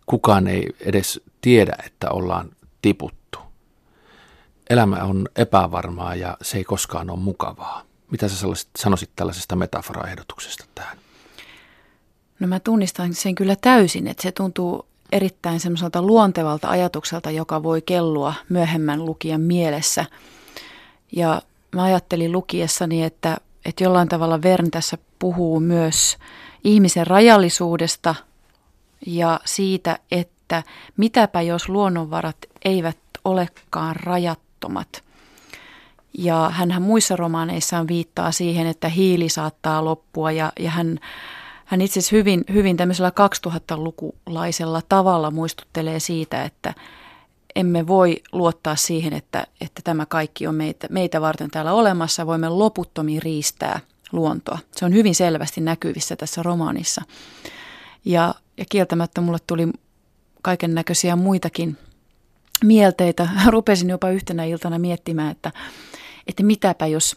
kukaan 0.06 0.46
ei 0.46 0.68
edes 0.80 1.20
tiedä, 1.40 1.76
että 1.86 2.10
ollaan 2.10 2.50
tiputtu. 2.82 3.38
Elämä 4.70 4.96
on 4.96 5.28
epävarmaa 5.36 6.14
ja 6.14 6.36
se 6.42 6.58
ei 6.58 6.64
koskaan 6.64 7.10
ole 7.10 7.18
mukavaa. 7.18 7.85
Mitä 8.10 8.28
sä 8.28 8.46
sanoisit 8.78 9.10
tällaisesta 9.16 9.56
metaforaehdotuksesta 9.56 10.64
tähän? 10.74 10.98
No 12.40 12.46
mä 12.46 12.60
tunnistan 12.60 13.14
sen 13.14 13.34
kyllä 13.34 13.56
täysin, 13.56 14.06
että 14.06 14.22
se 14.22 14.32
tuntuu 14.32 14.86
erittäin 15.12 15.60
semmoiselta 15.60 16.02
luontevalta 16.02 16.68
ajatukselta, 16.68 17.30
joka 17.30 17.62
voi 17.62 17.82
kellua 17.82 18.34
myöhemmän 18.48 19.06
lukijan 19.06 19.40
mielessä. 19.40 20.04
Ja 21.12 21.42
mä 21.74 21.82
ajattelin 21.82 22.32
lukiessani, 22.32 23.02
että, 23.02 23.36
että 23.64 23.84
jollain 23.84 24.08
tavalla 24.08 24.42
Vern 24.42 24.70
tässä 24.70 24.98
puhuu 25.18 25.60
myös 25.60 26.16
ihmisen 26.64 27.06
rajallisuudesta 27.06 28.14
ja 29.06 29.40
siitä, 29.44 29.98
että 30.10 30.62
mitäpä 30.96 31.42
jos 31.42 31.68
luonnonvarat 31.68 32.36
eivät 32.64 32.98
olekaan 33.24 33.96
rajattomat. 33.96 35.05
Ja 36.18 36.50
hän 36.50 36.82
muissa 36.82 37.16
romaaneissaan 37.16 37.88
viittaa 37.88 38.32
siihen, 38.32 38.66
että 38.66 38.88
hiili 38.88 39.28
saattaa 39.28 39.84
loppua 39.84 40.32
ja, 40.32 40.52
ja 40.60 40.70
hän 40.70 40.98
hän 41.66 41.80
itse 41.80 42.00
asiassa 42.00 42.16
hyvin, 42.16 42.44
hyvin 42.52 42.76
tämmöisellä 42.76 43.12
2000-lukulaisella 43.46 44.82
tavalla 44.88 45.30
muistuttelee 45.30 46.00
siitä, 46.00 46.44
että 46.44 46.74
emme 47.56 47.86
voi 47.86 48.22
luottaa 48.32 48.76
siihen, 48.76 49.12
että, 49.12 49.46
että 49.60 49.82
tämä 49.84 50.06
kaikki 50.06 50.46
on 50.46 50.54
meitä, 50.54 50.86
meitä 50.90 51.20
varten 51.20 51.50
täällä 51.50 51.72
olemassa. 51.72 52.26
Voimme 52.26 52.48
loputtomiin 52.48 53.22
riistää 53.22 53.80
luontoa. 54.12 54.58
Se 54.76 54.84
on 54.84 54.94
hyvin 54.94 55.14
selvästi 55.14 55.60
näkyvissä 55.60 56.16
tässä 56.16 56.42
romaanissa. 56.42 57.02
Ja, 58.04 58.34
ja 58.58 58.64
kieltämättä 58.70 59.20
mulle 59.20 59.38
tuli 59.46 59.68
kaiken 60.42 60.74
näköisiä 60.74 61.16
muitakin 61.16 61.76
mielteitä. 62.64 63.28
Rupesin 63.46 63.90
jopa 63.90 64.10
yhtenä 64.10 64.44
iltana 64.44 64.78
miettimään, 64.78 65.30
että, 65.30 65.52
että 66.26 66.42
mitäpä 66.42 66.86
jos, 66.86 67.16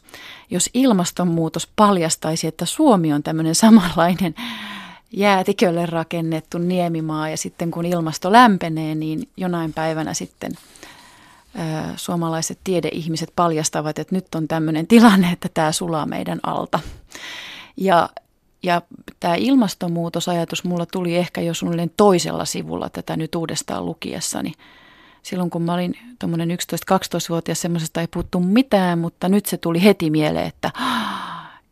jos 0.50 0.70
ilmastonmuutos 0.74 1.70
paljastaisi, 1.75 2.48
että 2.48 2.66
Suomi 2.66 3.13
on 3.13 3.24
tämmöinen 3.24 3.56
samanlainen 3.56 4.36
jäätikölle 5.12 5.86
rakennettu 5.86 6.58
niemimaa 6.58 7.30
ja 7.30 7.38
sitten 7.38 7.72
kun 7.72 7.86
ilmasto 7.86 8.32
lämpenee, 8.32 8.96
niin 8.96 9.30
jonain 9.38 9.74
päivänä 9.74 10.13
sitten 10.13 10.51
ää, 11.56 11.94
suomalaiset 11.96 12.60
tiedeihmiset 12.63 13.32
paljastavat, 13.36 14.00
että 14.00 14.16
nyt 14.16 14.36
on 14.36 14.48
tämmöinen 14.48 14.88
tilanne, 14.88 15.32
että 15.32 15.50
tämä 15.54 15.72
sulaa 15.72 16.06
meidän 16.06 16.39
alta. 16.44 16.80
Ja, 17.78 18.10
ja 18.63 18.82
tämä 19.20 19.36
ilmastonmuutosajatus 19.36 20.63
mulla 20.63 20.86
tuli 20.86 21.16
ehkä 21.16 21.42
jo 21.42 21.54
suunnilleen 21.54 21.92
toisella 21.98 22.46
sivulla 22.46 22.89
tätä 22.89 23.18
nyt 23.18 23.36
uudestaan 23.36 23.86
lukiessani. 23.86 24.50
Niin 24.50 24.60
silloin 25.23 25.49
kun 25.49 25.61
mä 25.61 25.73
olin 25.73 25.97
tuommoinen 26.19 26.49
11-12-vuotias, 26.49 27.61
semmoisesta 27.61 28.01
ei 28.01 28.07
puuttu 28.07 28.39
mitään, 28.39 28.99
mutta 28.99 29.29
nyt 29.29 29.45
se 29.45 29.57
tuli 29.57 29.83
heti 29.83 30.09
mieleen, 30.09 30.47
että 30.47 30.71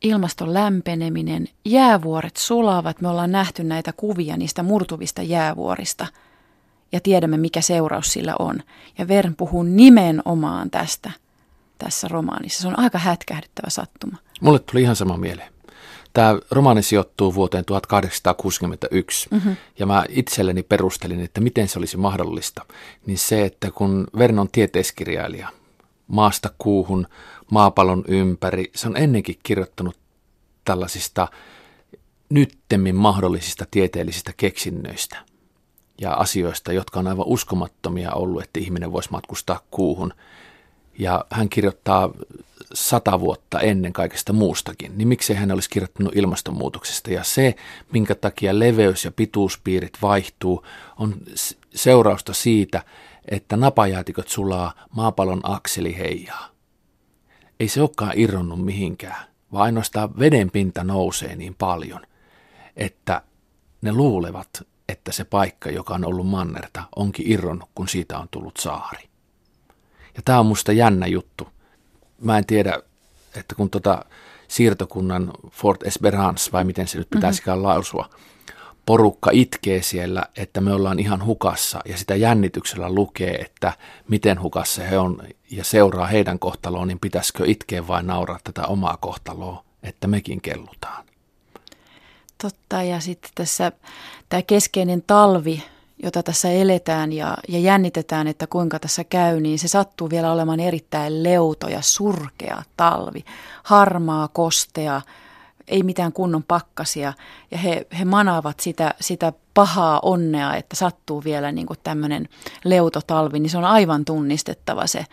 ilmaston 0.02 0.54
lämpeneminen, 0.54 1.48
jäävuoret 1.66 2.38
sulavat, 2.38 3.02
me 3.02 3.08
ollaan 3.08 3.32
nähty 3.32 3.64
näitä 3.64 3.94
kuvia 3.94 4.38
niistä 4.38 4.64
murtuvista 4.64 5.22
jäävuorista 5.22 6.08
ja 6.92 7.00
tiedämme, 7.00 7.38
mikä 7.38 7.62
seuraus 7.62 8.14
sillä 8.14 8.36
on. 8.40 8.64
Ja 8.98 9.08
Vern 9.08 9.36
puhuu 9.36 9.64
nimenomaan 9.64 10.70
tästä 10.70 11.12
tässä 11.78 12.08
romaanissa. 12.08 12.62
Se 12.62 12.68
on 12.68 12.80
aika 12.80 12.98
hätkähdyttävä 12.98 13.70
sattuma. 13.70 14.18
Mulle 14.42 14.60
tuli 14.60 14.82
ihan 14.82 14.96
sama 14.96 15.18
mieleen. 15.18 15.57
Tämä 16.18 16.40
romaani 16.52 16.84
sijoittuu 16.84 17.34
vuoteen 17.36 17.66
1861 17.66 19.30
mm-hmm. 19.32 19.56
ja 19.80 19.86
mä 19.86 20.06
itselleni 20.10 20.64
perustelin, 20.64 21.20
että 21.20 21.42
miten 21.42 21.68
se 21.68 21.80
olisi 21.80 21.98
mahdollista. 21.98 22.66
Niin 23.06 23.18
se, 23.18 23.46
että 23.46 23.72
kun 23.72 24.08
Vernon 24.18 24.50
tieteiskirjailija 24.52 25.50
maasta 26.08 26.50
kuuhun, 26.58 27.08
maapallon 27.52 28.04
ympäri, 28.08 28.72
se 28.76 28.88
on 28.88 28.98
ennenkin 28.98 29.40
kirjoittanut 29.44 29.98
tällaisista 30.66 31.28
nyttemmin 32.30 32.96
mahdollisista 32.96 33.66
tieteellisistä 33.72 34.34
keksinnöistä 34.38 35.18
ja 36.02 36.14
asioista, 36.14 36.74
jotka 36.74 37.00
on 37.00 37.08
aivan 37.08 37.28
uskomattomia 37.28 38.14
ollut, 38.14 38.44
että 38.44 38.60
ihminen 38.60 38.92
voisi 38.92 39.12
matkustaa 39.12 39.60
kuuhun. 39.72 40.14
Ja 41.00 41.26
hän 41.30 41.50
kirjoittaa 41.50 42.12
sata 42.74 43.20
vuotta 43.20 43.60
ennen 43.60 43.94
kaikesta 43.94 44.34
muustakin, 44.34 44.98
niin 44.98 45.08
miksei 45.08 45.36
hän 45.36 45.52
olisi 45.52 45.70
kirjoittanut 45.70 46.16
ilmastonmuutoksesta. 46.16 47.12
Ja 47.12 47.24
se, 47.24 47.56
minkä 47.94 48.16
takia 48.16 48.60
leveys- 48.60 49.06
ja 49.06 49.12
pituuspiirit 49.12 49.98
vaihtuu, 50.02 50.66
on 51.00 51.16
seurausta 51.76 52.34
siitä, 52.34 52.84
että 53.28 53.58
napajäätikot 53.58 54.28
sulaa, 54.28 54.74
maapallon 54.92 55.42
akseli 55.44 55.98
heijaa. 55.98 56.50
Ei 57.60 57.68
se 57.68 57.82
olekaan 57.82 58.14
irronnut 58.16 58.66
mihinkään, 58.66 59.26
vaan 59.52 59.64
ainoastaan 59.64 60.20
veden 60.20 60.52
pinta 60.52 60.84
nousee 60.84 61.36
niin 61.36 61.56
paljon, 61.56 62.02
että 62.78 63.22
ne 63.82 63.92
luulevat, 63.92 64.68
että 64.90 65.12
se 65.12 65.24
paikka, 65.24 65.70
joka 65.70 65.94
on 65.94 66.06
ollut 66.06 66.28
mannerta, 66.28 66.84
onkin 66.96 67.32
irronnut, 67.32 67.70
kun 67.76 67.88
siitä 67.88 68.20
on 68.20 68.28
tullut 68.32 68.58
saari. 68.58 69.07
Ja 70.18 70.22
tämä 70.26 70.40
on 70.40 70.46
musta 70.46 70.72
jännä 70.72 71.08
juttu, 71.08 71.48
mä 72.22 72.38
en 72.38 72.46
tiedä, 72.46 72.80
että 73.36 73.56
kun 73.56 73.70
tota 73.70 74.06
siirtokunnan 74.48 75.32
Fort 75.52 75.84
Esperance, 75.84 76.52
vai 76.52 76.64
miten 76.64 76.88
se 76.88 76.98
nyt 76.98 77.10
pitäisikään 77.10 77.58
mm-hmm. 77.58 77.68
lausua, 77.68 78.10
porukka 78.86 79.30
itkee 79.34 79.82
siellä, 79.82 80.24
että 80.38 80.62
me 80.62 80.74
ollaan 80.74 81.00
ihan 81.00 81.26
hukassa 81.26 81.80
ja 81.86 81.98
sitä 81.98 82.16
jännityksellä 82.16 82.90
lukee, 82.90 83.36
että 83.36 83.74
miten 84.08 84.42
hukassa 84.42 84.84
he 84.84 84.98
on 84.98 85.24
ja 85.52 85.64
seuraa 85.64 86.08
heidän 86.08 86.40
kohtaloon, 86.40 86.88
niin 86.88 87.00
pitäisikö 87.00 87.44
itkeä 87.46 87.88
vai 87.88 88.04
nauraa 88.04 88.40
tätä 88.44 88.68
omaa 88.68 88.98
kohtaloa, 88.98 89.64
että 89.84 90.08
mekin 90.08 90.42
kellutaan. 90.42 91.06
Totta 92.42 92.84
ja 92.84 93.00
sitten 93.00 93.32
tässä 93.36 93.72
tämä 94.30 94.42
keskeinen 94.42 95.04
talvi 95.08 95.64
jota 96.04 96.24
tässä 96.24 96.52
eletään 96.52 97.14
ja, 97.14 97.38
ja 97.48 97.60
jännitetään, 97.60 98.28
että 98.28 98.48
kuinka 98.48 98.80
tässä 98.80 99.04
käy, 99.04 99.40
niin 99.40 99.60
se 99.60 99.68
sattuu 99.68 100.10
vielä 100.10 100.32
olemaan 100.32 100.60
erittäin 100.60 101.24
leuto 101.24 101.68
ja 101.68 101.82
surkea 101.82 102.64
talvi. 102.78 103.26
Harmaa, 103.64 104.28
kostea, 104.28 105.02
ei 105.68 105.84
mitään 105.84 106.14
kunnon 106.14 106.44
pakkasia 106.44 107.14
ja 107.52 107.58
he, 107.58 107.88
he 108.00 108.06
manaavat 108.06 108.60
sitä, 108.60 108.94
sitä 109.02 109.34
pahaa 109.54 110.00
onnea, 110.04 110.56
että 110.56 110.76
sattuu 110.76 111.24
vielä 111.24 111.52
niin 111.52 111.68
kuin 111.68 111.80
tämmöinen 111.84 112.30
leutotalvi, 112.64 113.40
niin 113.40 113.50
se 113.50 113.58
on 113.58 113.66
aivan 113.66 114.06
tunnistettava 114.06 114.88
se, 114.88 115.06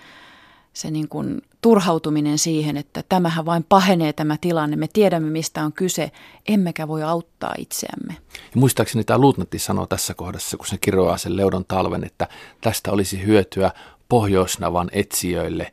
se 0.72 0.90
niin 0.90 1.08
kuin 1.08 1.42
turhautuminen 1.64 2.38
siihen, 2.38 2.76
että 2.76 3.02
tämähän 3.08 3.46
vain 3.46 3.64
pahenee 3.68 4.12
tämä 4.12 4.36
tilanne. 4.40 4.76
Me 4.76 4.88
tiedämme, 4.92 5.30
mistä 5.30 5.64
on 5.64 5.72
kyse, 5.72 6.10
emmekä 6.48 6.88
voi 6.88 7.02
auttaa 7.02 7.54
itseämme. 7.58 8.16
Ja 8.34 8.60
muistaakseni 8.60 9.04
tämä 9.04 9.18
Luutnantti 9.18 9.58
sanoo 9.58 9.86
tässä 9.86 10.14
kohdassa, 10.14 10.56
kun 10.56 10.66
se 10.66 10.78
kiroaa 10.78 11.16
sen 11.16 11.36
leudon 11.36 11.64
talven, 11.64 12.04
että 12.04 12.28
tästä 12.60 12.92
olisi 12.92 13.26
hyötyä 13.26 13.70
Pohjoisnavan 14.08 14.90
etsijöille 14.92 15.72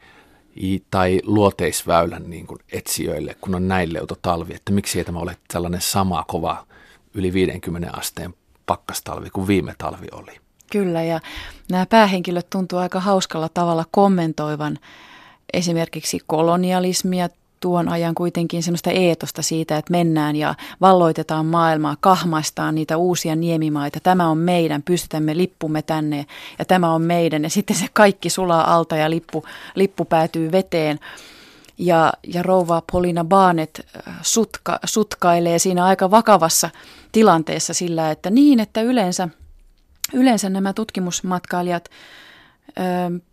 tai 0.91 1.21
luoteisväylän 1.24 2.29
niin 2.29 2.48
kuin 2.48 2.60
etsijöille, 2.71 3.36
kun 3.41 3.55
on 3.55 3.67
näin 3.67 3.93
leuto 3.93 4.15
talvi. 4.21 4.53
Että 4.53 4.71
miksi 4.71 5.00
ei 5.00 5.05
tämä 5.05 5.19
ole 5.19 5.38
tällainen 5.48 5.81
sama 5.81 6.24
kova 6.27 6.65
yli 7.13 7.33
50 7.33 7.89
asteen 7.98 8.33
pakkastalvi 8.65 9.29
kuin 9.29 9.48
viime 9.48 9.75
talvi 9.77 10.07
oli. 10.12 10.39
Kyllä, 10.71 11.03
ja 11.03 11.19
nämä 11.71 11.86
päähenkilöt 11.86 12.50
tuntuu 12.50 12.79
aika 12.79 13.00
hauskalla 13.00 13.50
tavalla 13.50 13.86
kommentoivan 13.91 14.79
esimerkiksi 15.53 16.20
kolonialismia 16.27 17.29
tuon 17.62 17.89
ajan 17.89 18.15
kuitenkin 18.15 18.63
semmoista 18.63 18.91
eetosta 18.91 19.41
siitä, 19.41 19.77
että 19.77 19.91
mennään 19.91 20.36
ja 20.36 20.55
valloitetaan 20.81 21.46
maailmaa, 21.46 21.98
kahmaistaan 22.00 22.75
niitä 22.75 22.98
uusia 22.98 23.36
niemimaita. 23.36 24.00
Tämä 24.00 24.27
on 24.27 24.38
meidän, 24.38 24.84
pystytämme 24.84 25.38
lippumme 25.38 25.81
tänne 25.81 26.25
ja 26.60 26.65
tämä 26.65 26.93
on 26.93 27.01
meidän. 27.01 27.43
Ja 27.43 27.50
sitten 27.50 27.75
se 27.75 27.86
kaikki 27.93 28.29
sulaa 28.29 28.75
alta 28.75 28.96
ja 28.96 29.10
lippu, 29.10 29.43
lippu 29.75 30.05
päätyy 30.05 30.51
veteen. 30.51 31.00
Ja, 31.77 32.13
ja 32.27 32.43
rouva 32.43 32.81
Polina 32.91 33.24
Baanet 33.24 33.88
äh, 34.08 34.13
sutka, 34.22 34.79
sutkailee 34.86 35.60
siinä 35.60 35.86
aika 35.86 36.12
vakavassa 36.12 36.70
tilanteessa 37.12 37.74
sillä, 37.74 38.12
että 38.12 38.29
niin, 38.29 38.60
että 38.60 38.81
yleensä, 38.81 39.29
yleensä 40.13 40.50
nämä 40.50 40.74
tutkimusmatkailijat 40.74 41.89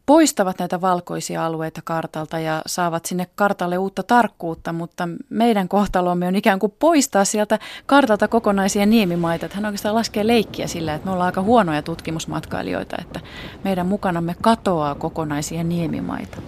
poistavat 0.07 0.59
näitä 0.59 0.81
valkoisia 0.81 1.47
alueita 1.47 1.81
kartalta 1.85 2.39
ja 2.39 2.63
saavat 2.67 3.07
sinne 3.07 3.27
kartalle 3.35 3.79
uutta 3.79 4.03
tarkkuutta, 4.03 4.73
mutta 4.73 5.09
meidän 5.31 5.69
kohtalomme 5.69 6.27
on 6.27 6.37
ikään 6.37 6.59
kuin 6.59 6.75
poistaa 6.79 7.25
sieltä 7.25 7.59
kartalta 7.87 8.29
kokonaisia 8.29 8.87
niemimaita. 8.87 9.47
Että 9.47 9.57
hän 9.57 9.65
oikeastaan 9.65 9.95
laskee 9.95 10.27
leikkiä 10.27 10.67
sillä, 10.67 10.95
että 10.95 11.07
me 11.07 11.13
ollaan 11.13 11.27
aika 11.27 11.43
huonoja 11.43 11.83
tutkimusmatkailijoita, 11.83 12.97
että 13.01 13.21
meidän 13.65 13.87
mukanamme 13.87 14.37
katoaa 14.43 14.95
kokonaisia 14.95 15.65
niemimaita. 15.65 16.39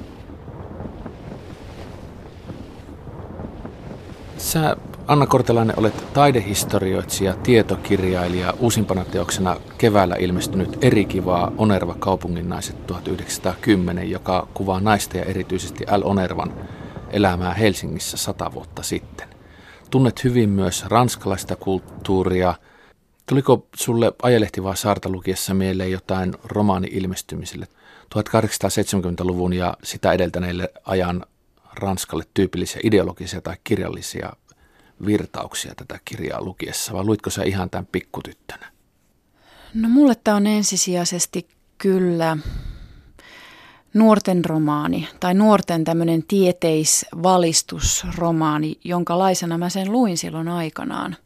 Sä 4.36 4.76
Anna 5.10 5.26
Kortelainen, 5.26 5.78
olet 5.78 6.12
taidehistorioitsija, 6.14 7.34
tietokirjailija, 7.34 8.54
uusimpana 8.58 9.04
teoksena 9.04 9.56
keväällä 9.78 10.16
ilmestynyt 10.18 10.84
Eri 10.84 11.04
kivaa 11.04 11.52
Onerva 11.58 11.94
kaupunginnaiset 11.94 12.86
1910, 12.86 14.10
joka 14.10 14.48
kuvaa 14.54 14.80
naista 14.80 15.16
ja 15.18 15.24
erityisesti 15.24 15.84
L. 15.84 16.02
Onervan 16.04 16.52
elämää 17.10 17.54
Helsingissä 17.54 18.16
sata 18.16 18.52
vuotta 18.52 18.82
sitten. 18.82 19.28
Tunnet 19.90 20.24
hyvin 20.24 20.50
myös 20.50 20.84
ranskalaista 20.84 21.56
kulttuuria. 21.56 22.54
Tuliko 23.26 23.66
sulle 23.76 24.12
ajelehtivaa 24.22 24.74
saarta 24.74 25.08
lukiessa 25.08 25.54
mieleen 25.54 25.92
jotain 25.92 26.34
romaani 26.44 26.88
ilmestymiselle 26.92 27.66
1870-luvun 28.14 29.52
ja 29.52 29.76
sitä 29.82 30.12
edeltäneille 30.12 30.68
ajan 30.84 31.24
Ranskalle 31.74 32.24
tyypillisiä 32.34 32.80
ideologisia 32.84 33.40
tai 33.40 33.56
kirjallisia 33.64 34.32
virtauksia 35.06 35.74
tätä 35.74 36.00
kirjaa 36.04 36.44
lukiessa, 36.44 36.92
vai 36.92 37.04
luitko 37.04 37.30
sä 37.30 37.42
ihan 37.42 37.70
tämän 37.70 37.86
pikkutyttönä? 37.86 38.72
No 39.74 39.88
mulle 39.88 40.14
tämä 40.14 40.36
on 40.36 40.46
ensisijaisesti 40.46 41.48
kyllä 41.78 42.36
nuorten 43.94 44.44
romaani 44.44 45.08
tai 45.20 45.34
nuorten 45.34 45.84
tämmöinen 45.84 46.22
tieteisvalistusromaani, 46.22 48.78
jonka 48.84 49.18
laisena 49.18 49.58
mä 49.58 49.68
sen 49.68 49.92
luin 49.92 50.18
silloin 50.18 50.48
aikanaan. 50.48 51.16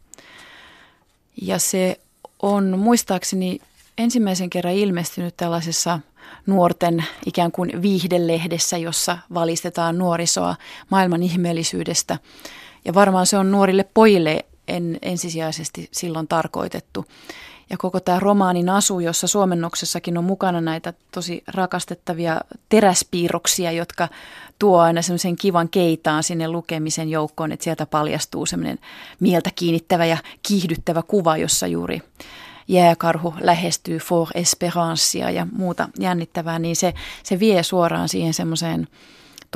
Ja 1.43 1.59
se 1.59 2.01
on 2.43 2.79
muistaakseni 2.79 3.61
ensimmäisen 3.99 4.51
kerran 4.51 4.75
ilmestynyt 4.75 5.37
tällaisessa 5.37 6.01
nuorten 6.47 7.05
ikään 7.27 7.53
kuin 7.53 7.83
viihdelehdessä, 7.83 8.79
jossa 8.79 9.19
valistetaan 9.35 9.99
nuorisoa 9.99 10.57
maailman 10.91 11.23
ihmeellisyydestä– 11.23 12.19
ja 12.85 12.95
varmaan 12.95 13.27
se 13.27 13.39
on 13.39 13.51
nuorille 13.51 13.85
pojille 13.95 14.45
en, 14.69 14.99
ensisijaisesti 15.03 15.89
silloin 15.93 16.29
tarkoitettu. 16.29 17.07
Ja 17.71 17.77
koko 17.77 18.01
tämä 18.01 18.21
romaanin 18.21 18.69
asu, 18.69 19.01
jossa 19.01 19.27
suomennoksessakin 19.27 20.19
on 20.19 20.25
mukana 20.25 20.61
näitä 20.61 20.93
tosi 21.11 21.43
rakastettavia 21.55 22.41
teräspiirroksia, 22.69 23.73
jotka 23.73 24.09
tuo 24.59 24.79
aina 24.79 25.03
semmoisen 25.03 25.37
kivan 25.37 25.69
keitaan 25.69 26.23
sinne 26.23 26.49
lukemisen 26.49 27.09
joukkoon, 27.09 27.53
että 27.53 27.65
sieltä 27.65 27.87
paljastuu 27.87 28.47
semmoinen 28.47 28.79
mieltä 29.21 29.51
kiinnittävä 29.55 30.05
ja 30.05 30.17
kiihdyttävä 30.43 31.03
kuva, 31.03 31.37
jossa 31.37 31.67
juuri 31.67 32.03
jääkarhu 32.69 33.35
lähestyy 33.41 33.99
for 33.99 34.29
esperancea 34.35 35.31
ja 35.31 35.47
muuta 35.53 35.89
jännittävää, 35.99 36.59
niin 36.59 36.77
se, 36.77 36.95
se 37.23 37.41
vie 37.41 37.63
suoraan 37.63 38.09
siihen 38.09 38.35
semmoiseen 38.35 38.89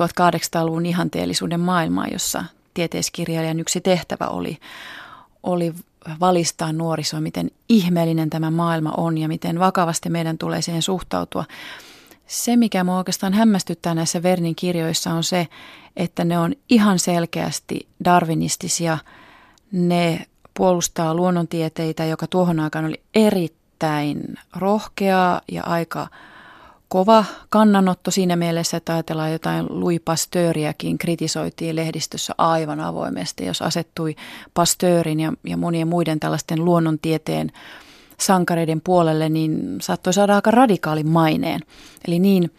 1800-luvun 0.00 0.86
ihanteellisuuden 0.86 1.60
maailmaan, 1.60 2.12
jossa 2.12 2.44
tieteiskirjailijan 2.74 3.60
yksi 3.60 3.80
tehtävä 3.80 4.26
oli, 4.26 4.58
oli 5.42 5.74
valistaa 6.20 6.72
nuorisoa, 6.72 7.20
miten 7.20 7.50
ihmeellinen 7.68 8.30
tämä 8.30 8.50
maailma 8.50 8.92
on 8.96 9.18
ja 9.18 9.28
miten 9.28 9.58
vakavasti 9.58 10.10
meidän 10.10 10.38
tulee 10.38 10.62
siihen 10.62 10.82
suhtautua. 10.82 11.44
Se, 12.26 12.56
mikä 12.56 12.84
minua 12.84 12.98
oikeastaan 12.98 13.32
hämmästyttää 13.32 13.94
näissä 13.94 14.22
Vernin 14.22 14.54
kirjoissa 14.54 15.10
on 15.10 15.24
se, 15.24 15.48
että 15.96 16.24
ne 16.24 16.38
on 16.38 16.54
ihan 16.68 16.98
selkeästi 16.98 17.88
darwinistisia. 18.04 18.98
Ne 19.72 20.26
puolustaa 20.54 21.14
luonnontieteitä, 21.14 22.04
joka 22.04 22.26
tuohon 22.26 22.60
aikaan 22.60 22.84
oli 22.84 23.00
erittäin 23.14 24.34
rohkeaa 24.56 25.40
ja 25.52 25.64
aika 25.64 26.08
kova 26.88 27.24
kannanotto 27.48 28.10
siinä 28.10 28.36
mielessä, 28.36 28.76
että 28.76 28.92
ajatellaan 28.92 29.32
jotain 29.32 29.66
Louis 29.68 30.00
Pasteuriakin 30.04 30.98
kritisoitiin 30.98 31.76
lehdistössä 31.76 32.34
aivan 32.38 32.80
avoimesti, 32.80 33.46
jos 33.46 33.62
asettui 33.62 34.16
Pasteurin 34.54 35.20
ja, 35.20 35.32
ja 35.44 35.56
monien 35.56 35.88
muiden 35.88 36.20
tällaisten 36.20 36.64
luonnontieteen 36.64 37.52
sankareiden 38.20 38.80
puolelle, 38.80 39.28
niin 39.28 39.76
saattoi 39.80 40.12
saada 40.12 40.34
aika 40.34 40.50
radikaalin 40.50 41.08
maineen. 41.08 41.60
Eli 42.08 42.18
niin 42.18 42.50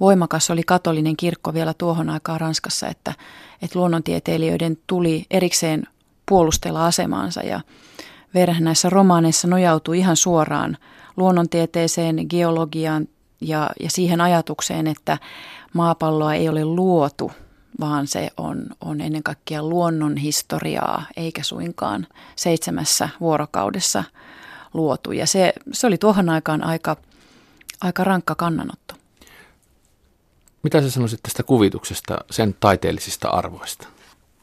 voimakas 0.00 0.50
oli 0.50 0.62
katolinen 0.62 1.16
kirkko 1.16 1.54
vielä 1.54 1.74
tuohon 1.74 2.10
aikaan 2.10 2.40
Ranskassa, 2.40 2.88
että, 2.88 3.14
että 3.62 3.78
luonnontieteilijöiden 3.78 4.78
tuli 4.86 5.26
erikseen 5.30 5.86
puolustella 6.28 6.86
asemaansa 6.86 7.42
ja 7.42 7.60
Verhän 8.34 8.64
näissä 8.64 8.90
romaaneissa 8.90 9.48
nojautui 9.48 9.98
ihan 9.98 10.16
suoraan 10.16 10.76
luonnontieteeseen, 11.16 12.26
geologiaan, 12.30 13.08
ja, 13.40 13.70
ja 13.80 13.90
siihen 13.90 14.20
ajatukseen, 14.20 14.86
että 14.86 15.18
maapalloa 15.74 16.34
ei 16.34 16.48
ole 16.48 16.64
luotu, 16.64 17.32
vaan 17.80 18.06
se 18.06 18.30
on, 18.36 18.66
on 18.80 19.00
ennen 19.00 19.22
kaikkea 19.22 19.62
luonnon 19.62 20.16
historiaa, 20.16 21.06
eikä 21.16 21.42
suinkaan 21.42 22.06
seitsemässä 22.36 23.08
vuorokaudessa 23.20 24.04
luotu. 24.74 25.12
Ja 25.12 25.26
se, 25.26 25.52
se 25.72 25.86
oli 25.86 25.98
tuohon 25.98 26.28
aikaan 26.28 26.64
aika, 26.64 26.96
aika 27.80 28.04
rankka 28.04 28.34
kannanotto. 28.34 28.94
Mitä 30.62 30.82
sä 30.82 30.90
sanoisit 30.90 31.22
tästä 31.22 31.42
kuvituksesta, 31.42 32.18
sen 32.30 32.56
taiteellisista 32.60 33.28
arvoista? 33.28 33.88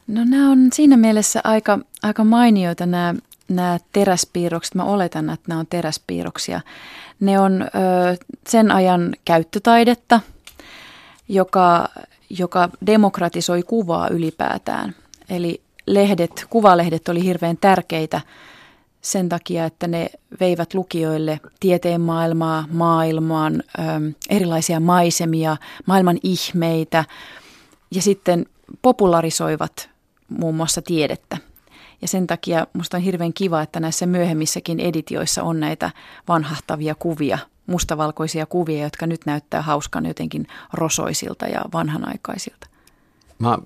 No 0.06 0.24
nämä 0.24 0.50
on 0.50 0.68
siinä 0.72 0.96
mielessä 0.96 1.40
aika, 1.44 1.78
aika 2.02 2.24
mainioita 2.24 2.86
nämä, 2.86 3.14
nämä 3.48 3.78
teräspiirrokset. 3.92 4.74
Mä 4.74 4.84
oletan, 4.84 5.30
että 5.30 5.44
nämä 5.48 5.60
on 5.60 5.66
teräspiirroksia. 5.66 6.60
Ne 7.20 7.40
on 7.40 7.62
ö, 7.62 7.66
sen 8.48 8.70
ajan 8.70 9.14
käyttötaidetta, 9.24 10.20
joka, 11.28 11.88
joka 12.30 12.68
demokratisoi 12.86 13.62
kuvaa 13.62 14.08
ylipäätään. 14.08 14.94
Eli 15.28 15.60
lehdet, 15.86 16.46
kuvalehdet 16.50 17.08
oli 17.08 17.24
hirveän 17.24 17.56
tärkeitä 17.56 18.20
sen 19.00 19.28
takia, 19.28 19.64
että 19.64 19.88
ne 19.88 20.10
veivät 20.40 20.74
lukijoille 20.74 21.40
tieteen 21.60 22.00
maailmaa, 22.00 22.64
maailmaan, 22.72 23.62
ö, 23.78 23.82
erilaisia 24.28 24.80
maisemia, 24.80 25.56
maailman 25.86 26.18
ihmeitä 26.22 27.04
ja 27.90 28.02
sitten 28.02 28.46
popularisoivat 28.82 29.90
muun 30.28 30.54
muassa 30.54 30.82
tiedettä. 30.82 31.36
Ja 32.02 32.08
sen 32.08 32.26
takia 32.26 32.66
musta 32.72 32.96
on 32.96 33.02
hirveän 33.02 33.32
kiva, 33.32 33.62
että 33.62 33.80
näissä 33.80 34.06
myöhemmissäkin 34.06 34.80
editioissa 34.80 35.42
on 35.42 35.60
näitä 35.60 35.90
vanhahtavia 36.28 36.94
kuvia, 36.94 37.38
mustavalkoisia 37.66 38.46
kuvia, 38.46 38.84
jotka 38.84 39.06
nyt 39.06 39.20
näyttää 39.26 39.62
hauskan 39.62 40.06
jotenkin 40.06 40.46
rosoisilta 40.72 41.46
ja 41.46 41.60
vanhanaikaisilta. 41.72 42.66
Mä 43.38 43.58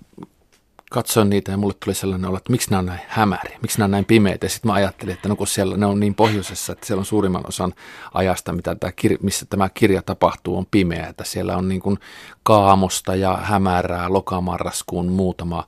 katsoin 0.90 1.31
niitä 1.31 1.51
ja 1.51 1.57
mulle 1.57 1.75
tuli 1.85 1.95
sellainen 1.95 2.29
olo, 2.29 2.37
että 2.37 2.51
miksi 2.51 2.71
nämä 2.71 2.79
on 2.79 2.87
näin 2.87 3.01
hämäriä, 3.09 3.59
miksi 3.62 3.79
nämä 3.79 3.85
on 3.85 3.90
näin 3.90 4.05
pimeitä. 4.05 4.49
Sitten 4.49 4.69
mä 4.69 4.75
ajattelin, 4.75 5.14
että 5.14 5.29
no 5.29 5.37
kun 5.37 5.47
siellä 5.47 5.77
ne 5.77 5.87
on 5.87 6.01
niin 6.01 6.14
pohjoisessa, 6.14 6.73
että 6.73 6.87
siellä 6.87 7.01
on 7.01 7.07
suurimman 7.07 7.47
osan 7.49 7.75
ajasta, 8.14 8.53
mitä 8.53 8.75
tämä 8.75 8.90
kir- 8.90 9.19
missä 9.23 9.47
tämä 9.51 9.69
kirja 9.69 10.03
tapahtuu, 10.03 10.59
on 10.59 10.66
pimeä. 10.71 11.07
Että 11.07 11.25
siellä 11.25 11.57
on 11.57 11.69
niin 11.69 11.81
kuin 11.81 11.99
kaamosta 12.43 13.14
ja 13.14 13.37
hämärää 13.37 14.12
lokamarraskuun 14.12 15.07
muutama 15.07 15.64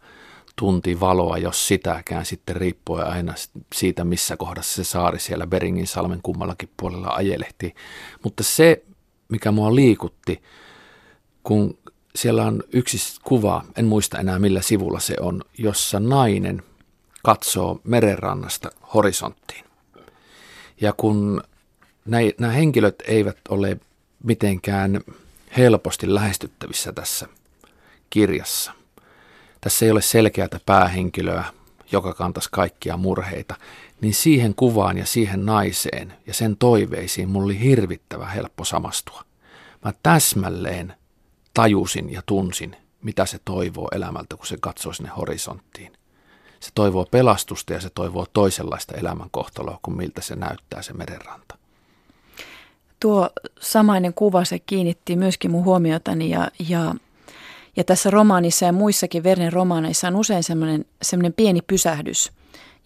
tunti 0.56 1.00
valoa, 1.00 1.38
jos 1.38 1.68
sitäkään 1.68 2.24
sitten 2.24 2.56
riippuen 2.56 3.06
aina 3.06 3.34
siitä, 3.74 4.04
missä 4.04 4.36
kohdassa 4.36 4.84
se 4.84 4.88
saari 4.88 5.18
siellä 5.18 5.46
Beringin 5.46 5.86
salmen 5.86 6.22
kummallakin 6.22 6.70
puolella 6.76 7.08
ajelehti. 7.08 7.74
Mutta 8.24 8.42
se, 8.42 8.84
mikä 9.28 9.52
mua 9.52 9.74
liikutti, 9.74 10.42
kun 11.42 11.78
siellä 12.14 12.44
on 12.44 12.62
yksi 12.72 13.20
kuva, 13.24 13.64
en 13.76 13.84
muista 13.84 14.18
enää 14.18 14.38
millä 14.38 14.62
sivulla 14.62 15.00
se 15.00 15.14
on, 15.20 15.42
jossa 15.58 16.00
nainen 16.00 16.62
katsoo 17.22 17.80
merenrannasta 17.84 18.70
horisonttiin. 18.94 19.64
Ja 20.80 20.92
kun 20.92 21.42
nämä 22.38 22.52
henkilöt 22.52 23.02
eivät 23.06 23.38
ole 23.48 23.80
mitenkään 24.24 25.00
helposti 25.56 26.14
lähestyttävissä 26.14 26.92
tässä 26.92 27.28
kirjassa, 28.10 28.72
tässä 29.62 29.84
ei 29.84 29.90
ole 29.90 30.02
selkeätä 30.02 30.60
päähenkilöä, 30.66 31.44
joka 31.92 32.14
kantaisi 32.14 32.48
kaikkia 32.52 32.96
murheita, 32.96 33.54
niin 34.00 34.14
siihen 34.14 34.54
kuvaan 34.54 34.98
ja 34.98 35.06
siihen 35.06 35.46
naiseen 35.46 36.14
ja 36.26 36.34
sen 36.34 36.56
toiveisiin 36.56 37.28
mulla 37.28 37.44
oli 37.44 37.60
hirvittävä 37.60 38.26
helppo 38.26 38.64
samastua. 38.64 39.24
Mä 39.84 39.92
täsmälleen 40.02 40.94
tajusin 41.54 42.12
ja 42.12 42.22
tunsin, 42.26 42.76
mitä 43.02 43.26
se 43.26 43.38
toivoo 43.44 43.88
elämältä, 43.92 44.36
kun 44.36 44.46
se 44.46 44.56
katsoo 44.60 44.92
sinne 44.92 45.10
horisonttiin. 45.16 45.92
Se 46.60 46.70
toivoo 46.74 47.06
pelastusta 47.10 47.72
ja 47.72 47.80
se 47.80 47.90
toivoo 47.90 48.26
toisenlaista 48.32 48.94
elämänkohtaloa 48.94 49.78
kuin 49.82 49.96
miltä 49.96 50.20
se 50.20 50.36
näyttää 50.36 50.82
se 50.82 50.92
merenranta. 50.92 51.58
Tuo 53.00 53.30
samainen 53.60 54.14
kuva, 54.14 54.44
se 54.44 54.58
kiinnitti 54.58 55.16
myöskin 55.16 55.50
mun 55.50 55.64
huomiotani 55.64 56.30
ja, 56.30 56.50
ja, 56.68 56.94
ja 57.76 57.84
tässä 57.84 58.10
romaanissa 58.10 58.64
ja 58.64 58.72
muissakin 58.72 59.22
Vernen 59.22 59.52
romaaneissa 59.52 60.08
on 60.08 60.16
usein 60.16 60.42
semmoinen, 61.02 61.34
pieni 61.36 61.60
pysähdys, 61.62 62.32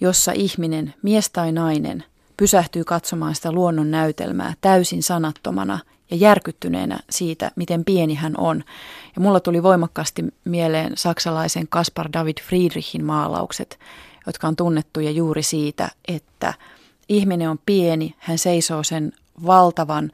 jossa 0.00 0.32
ihminen, 0.32 0.94
mies 1.02 1.30
tai 1.30 1.52
nainen, 1.52 2.04
pysähtyy 2.36 2.84
katsomaan 2.84 3.34
sitä 3.34 3.52
luonnon 3.52 3.90
näytelmää 3.90 4.54
täysin 4.60 5.02
sanattomana 5.02 5.78
ja 6.10 6.16
järkyttyneenä 6.16 6.98
siitä, 7.10 7.50
miten 7.56 7.84
pieni 7.84 8.14
hän 8.14 8.34
on. 8.38 8.64
Ja 9.16 9.22
mulla 9.22 9.40
tuli 9.40 9.62
voimakkaasti 9.62 10.24
mieleen 10.44 10.92
saksalaisen 10.96 11.68
Kaspar 11.68 12.08
David 12.12 12.36
Friedrichin 12.42 13.04
maalaukset, 13.04 13.78
jotka 14.26 14.48
on 14.48 14.56
tunnettuja 14.56 15.10
juuri 15.10 15.42
siitä, 15.42 15.90
että 16.08 16.54
ihminen 17.08 17.50
on 17.50 17.58
pieni, 17.66 18.14
hän 18.18 18.38
seisoo 18.38 18.82
sen 18.82 19.12
valtavan, 19.46 20.10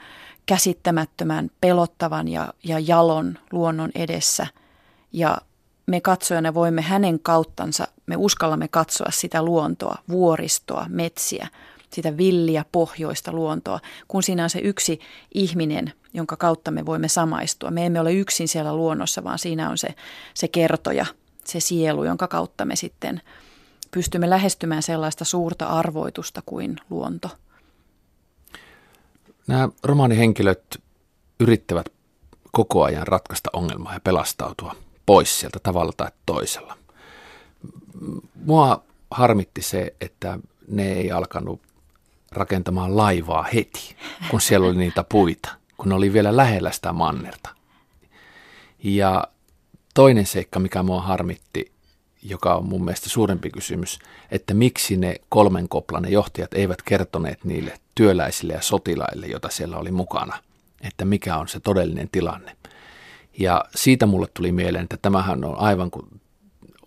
käsittämättömän, 0.47 1.51
pelottavan 1.61 2.29
ja, 2.29 2.53
ja 2.65 2.79
jalon 2.79 3.39
luonnon 3.53 3.91
edessä. 3.95 4.47
Ja 5.13 5.39
me 5.87 6.01
katsojana 6.01 6.55
voimme 6.55 6.83
hänen 6.83 7.21
kauttansa, 7.21 7.89
me 8.07 8.17
uskallamme 8.17 8.69
katsoa 8.69 9.11
sitä 9.11 9.43
luontoa, 9.43 9.99
vuoristoa, 10.09 10.87
metsiä, 10.89 11.49
sitä 11.93 12.17
villiä 12.17 12.65
pohjoista 12.73 13.33
luontoa, 13.33 13.81
kun 14.09 14.23
siinä 14.23 14.45
on 14.45 14.51
se 14.51 14.59
yksi 14.59 15.01
ihminen, 15.35 15.93
jonka 16.15 16.37
kautta 16.37 16.71
me 16.71 16.87
voimme 16.87 17.09
samaistua. 17.09 17.71
Me 17.71 17.87
emme 17.87 18.01
ole 18.01 18.13
yksin 18.13 18.49
siellä 18.49 18.77
luonnossa, 18.77 19.25
vaan 19.25 19.39
siinä 19.39 19.71
on 19.71 19.79
se, 19.79 19.95
se 20.35 20.49
kertoja, 20.49 21.07
se 21.45 21.61
sielu, 21.61 22.05
jonka 22.05 22.29
kautta 22.29 22.65
me 22.65 22.77
sitten 22.77 23.21
pystymme 23.91 24.31
lähestymään 24.31 24.83
sellaista 24.83 25.25
suurta 25.25 25.67
arvoitusta 25.67 26.43
kuin 26.47 26.77
luonto. 26.91 27.29
Nämä 29.47 29.69
romaanihenkilöt 29.83 30.83
yrittävät 31.41 31.87
koko 32.53 32.83
ajan 32.83 33.07
ratkaista 33.07 33.51
ongelmaa 33.53 33.95
ja 33.95 34.01
pelastautua 34.01 34.77
pois 35.07 35.41
sieltä 35.41 35.59
tavalla 35.63 35.93
tai 35.97 36.11
toisella. 36.27 36.79
Mua 38.45 38.83
harmitti 39.11 39.63
se, 39.63 39.95
että 40.01 40.39
ne 40.69 40.93
ei 40.93 41.13
alkanut 41.13 41.61
rakentamaan 42.33 42.97
laivaa 42.97 43.43
heti, 43.43 43.97
kun 44.31 44.41
siellä 44.41 44.67
oli 44.67 44.77
niitä 44.77 45.05
puita, 45.05 45.49
kun 45.77 45.89
ne 45.89 45.95
oli 45.95 46.13
vielä 46.13 46.37
lähellä 46.37 46.73
sitä 46.73 46.93
mannerta. 46.93 47.51
Ja 48.85 49.25
toinen 49.95 50.27
seikka, 50.27 50.59
mikä 50.59 50.83
mua 50.83 51.03
harmitti, 51.03 51.73
joka 52.23 52.55
on 52.55 52.65
mun 52.65 52.85
mielestä 52.85 53.09
suurempi 53.09 53.51
kysymys, 53.51 53.99
että 54.31 54.55
miksi 54.55 54.97
ne 54.97 55.17
kolmen 55.29 55.69
koplan 55.69 56.13
johtajat 56.13 56.55
eivät 56.55 56.83
kertoneet 56.83 57.45
niille 57.45 57.81
työläisille 57.95 58.53
ja 58.53 58.63
sotilaille, 58.63 59.27
joita 59.27 59.49
siellä 59.49 59.77
oli 59.77 59.91
mukana, 59.91 60.39
että 60.81 61.05
mikä 61.05 61.37
on 61.37 61.49
se 61.49 61.61
todellinen 61.61 62.09
tilanne. 62.13 62.57
Ja 63.39 63.65
siitä 63.75 64.07
mulle 64.07 64.27
tuli 64.35 64.53
mieleen, 64.53 64.83
että 64.83 64.97
tämähän 65.03 65.45
on 65.45 65.59
aivan 65.59 65.91
kuin 65.91 66.21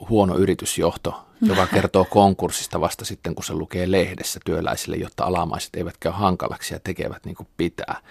huono 0.10 0.38
yritysjohto, 0.38 1.26
joka 1.42 1.68
kertoo 1.74 2.06
konkurssista 2.06 2.82
vasta 2.82 3.06
sitten, 3.06 3.36
kun 3.36 3.44
se 3.44 3.54
lukee 3.54 3.92
lehdessä 3.92 4.40
työläisille, 4.46 4.98
jotta 4.98 5.24
alamaiset 5.24 5.76
eivät 5.76 5.98
käy 6.00 6.12
hankalaksi 6.12 6.74
ja 6.74 6.80
tekevät 6.80 7.26
niin 7.26 7.36
kuin 7.36 7.48
pitää. 7.58 8.02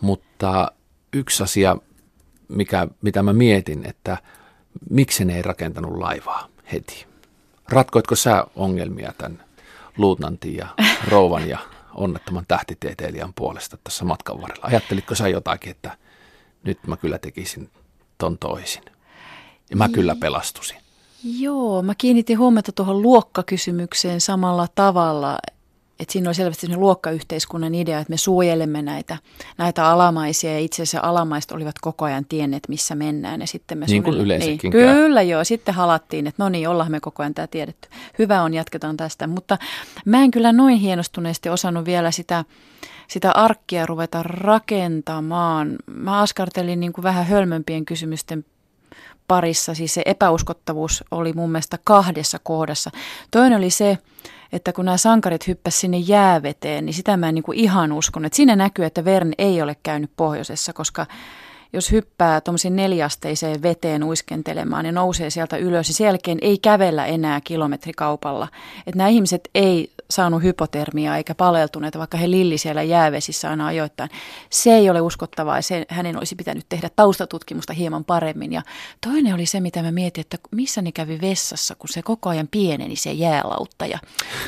Mutta 0.00 0.72
yksi 1.12 1.42
asia, 1.42 1.76
mikä, 2.48 2.88
mitä 3.02 3.22
mä 3.22 3.32
mietin, 3.32 3.86
että 3.86 4.16
miksi 4.90 5.24
ne 5.24 5.36
ei 5.36 5.42
rakentanut 5.42 5.98
laivaa 5.98 6.48
heti? 6.72 7.06
Ratkoitko 7.68 8.16
sä 8.16 8.46
ongelmia 8.56 9.12
tämän 9.18 9.44
luutnantin 9.96 10.56
ja 10.56 10.68
rouvan 11.08 11.48
ja 11.48 11.58
onnettoman 11.94 12.44
tähtitieteilijän 12.48 13.32
puolesta 13.34 13.78
tässä 13.84 14.04
matkan 14.04 14.42
varrella? 14.42 14.66
Ajattelitko 14.66 15.14
sä 15.14 15.28
jotakin, 15.28 15.70
että 15.70 15.96
nyt 16.66 16.78
mä 16.86 16.96
kyllä 16.96 17.18
tekisin 17.18 17.70
ton 18.18 18.38
toisin? 18.38 18.82
Ja 19.70 19.76
mä 19.76 19.88
kyllä 19.88 20.16
pelastusin. 20.20 20.76
Joo, 21.24 21.82
mä 21.82 21.94
kiinnitin 21.98 22.38
huomiota 22.38 22.72
tuohon 22.72 23.02
luokkakysymykseen 23.02 24.20
samalla 24.20 24.66
tavalla, 24.74 25.38
että 26.00 26.12
siinä 26.12 26.28
oli 26.28 26.34
selvästi 26.34 26.66
se 26.66 26.76
luokkayhteiskunnan 26.76 27.74
idea, 27.74 27.98
että 27.98 28.10
me 28.10 28.16
suojelemme 28.16 28.82
näitä, 28.82 29.18
näitä 29.58 29.86
alamaisia 29.86 30.52
ja 30.52 30.58
itse 30.58 30.82
asiassa 30.82 31.00
alamaiset 31.08 31.52
olivat 31.52 31.78
koko 31.80 32.04
ajan 32.04 32.24
tienneet, 32.24 32.68
missä 32.68 32.94
mennään. 32.94 33.40
Ja 33.40 33.46
sitten 33.46 33.78
me 33.78 33.86
niin 33.86 34.02
kuin 34.02 34.18
yleensäkin 34.18 34.58
niin, 34.62 34.72
Kyllä 34.72 35.22
joo, 35.22 35.44
sitten 35.44 35.74
halattiin, 35.74 36.26
että 36.26 36.42
no 36.42 36.48
niin, 36.48 36.68
ollaan 36.68 36.90
me 36.90 37.00
koko 37.00 37.22
ajan 37.22 37.34
tämä 37.34 37.46
tiedetty. 37.46 37.88
Hyvä 38.18 38.42
on, 38.42 38.54
jatketaan 38.54 38.96
tästä. 38.96 39.26
Mutta 39.26 39.58
mä 40.04 40.22
en 40.22 40.30
kyllä 40.30 40.52
noin 40.52 40.78
hienostuneesti 40.78 41.48
osannut 41.48 41.84
vielä 41.84 42.10
sitä, 42.10 42.44
sitä 43.08 43.32
arkkia 43.32 43.86
ruveta 43.86 44.22
rakentamaan. 44.22 45.76
Mä 45.86 46.20
askartelin 46.20 46.80
niin 46.80 46.92
kuin 46.92 47.02
vähän 47.02 47.26
hölmömpien 47.26 47.84
kysymysten 47.84 48.44
parissa, 49.28 49.74
siis 49.74 49.94
se 49.94 50.02
epäuskottavuus 50.04 51.04
oli 51.10 51.32
mun 51.32 51.50
mielestä 51.50 51.78
kahdessa 51.84 52.38
kohdassa. 52.38 52.90
Toinen 53.30 53.58
oli 53.58 53.70
se, 53.70 53.98
että 54.52 54.72
kun 54.72 54.84
nämä 54.84 54.96
sankarit 54.96 55.46
hyppäsivät 55.46 55.80
sinne 55.80 55.98
jääveteen, 55.98 56.86
niin 56.86 56.94
sitä 56.94 57.16
mä 57.16 57.28
en 57.28 57.34
niin 57.34 57.42
kuin 57.42 57.58
ihan 57.58 57.92
uskon. 57.92 58.24
Että 58.24 58.36
siinä 58.36 58.56
näkyy, 58.56 58.84
että 58.84 59.04
Vern 59.04 59.32
ei 59.38 59.62
ole 59.62 59.76
käynyt 59.82 60.10
pohjoisessa, 60.16 60.72
koska 60.72 61.06
jos 61.72 61.92
hyppää 61.92 62.40
tuommoisiin 62.40 62.76
neljästeiseen 62.76 63.62
veteen 63.62 64.04
uiskentelemaan 64.04 64.86
ja 64.86 64.92
nousee 64.92 65.30
sieltä 65.30 65.56
ylös, 65.56 65.88
niin 65.88 65.94
sen 65.94 66.04
jälkeen 66.04 66.38
ei 66.40 66.58
kävellä 66.58 67.06
enää 67.06 67.40
kilometrikaupalla. 67.40 68.48
Että 68.78 68.98
nämä 68.98 69.08
ihmiset 69.08 69.50
ei 69.54 69.90
saanut 70.10 70.42
hypotermiaa 70.42 71.16
eikä 71.16 71.34
paleltuneet, 71.34 71.98
vaikka 71.98 72.18
he 72.18 72.30
lilli 72.30 72.58
siellä 72.58 72.82
jäävesissä 72.82 73.50
aina 73.50 73.66
ajoittain. 73.66 74.10
Se 74.50 74.70
ei 74.70 74.90
ole 74.90 75.00
uskottavaa 75.00 75.56
ja 75.56 75.62
se, 75.62 75.86
hänen 75.88 76.18
olisi 76.18 76.34
pitänyt 76.34 76.66
tehdä 76.68 76.90
taustatutkimusta 76.96 77.72
hieman 77.72 78.04
paremmin. 78.04 78.52
Ja 78.52 78.62
toinen 79.06 79.34
oli 79.34 79.46
se, 79.46 79.60
mitä 79.60 79.82
mä 79.82 79.92
mietin, 79.92 80.20
että 80.20 80.38
missä 80.50 80.82
ne 80.82 80.92
kävi 80.92 81.20
vessassa, 81.20 81.74
kun 81.74 81.88
se 81.88 82.02
koko 82.02 82.28
ajan 82.28 82.48
pieneni 82.48 82.96
se 82.96 83.12
jäälautta. 83.12 83.86
Ja 83.86 83.98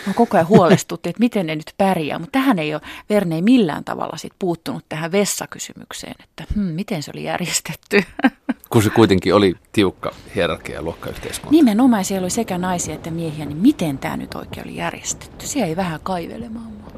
mä 0.06 0.14
koko 0.14 0.36
ajan 0.36 0.48
huolestutti, 0.48 1.08
että 1.08 1.20
miten 1.20 1.46
ne 1.46 1.56
nyt 1.56 1.74
pärjää. 1.78 2.18
Mutta 2.18 2.38
tähän 2.38 2.58
ei 2.58 2.74
ole, 2.74 2.82
Verne 3.10 3.34
ei 3.34 3.42
millään 3.42 3.84
tavalla 3.84 4.16
sit 4.16 4.32
puuttunut 4.38 4.84
tähän 4.88 5.12
vessakysymykseen, 5.12 6.14
että 6.24 6.44
hmm, 6.54 6.62
miten 6.62 7.02
se 7.02 7.10
oli 7.14 7.24
järjestetty. 7.24 8.02
Kun 8.70 8.82
se 8.82 8.90
kuitenkin 8.90 9.34
oli 9.34 9.54
tiukka 9.72 10.14
hierarkia 10.34 10.74
ja 10.74 10.82
luokkayhteiskunta. 10.82 11.50
Nimenomaan 11.50 12.04
siellä 12.04 12.24
oli 12.24 12.30
sekä 12.30 12.58
naisia 12.58 12.94
että 12.94 13.10
miehiä, 13.10 13.44
niin 13.44 13.58
miten 13.58 13.98
tämä 13.98 14.16
nyt 14.16 14.34
oikein 14.34 14.66
oli 14.66 14.76
järjestetty? 14.76 15.46
Se 15.48 15.64
ei 15.64 15.76
vähän 15.76 16.00
kaivelemaan 16.02 16.72
mua. 16.72 16.90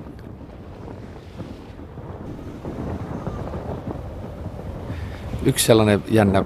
Yksi 5.44 5.66
sellainen 5.66 6.04
jännä 6.08 6.44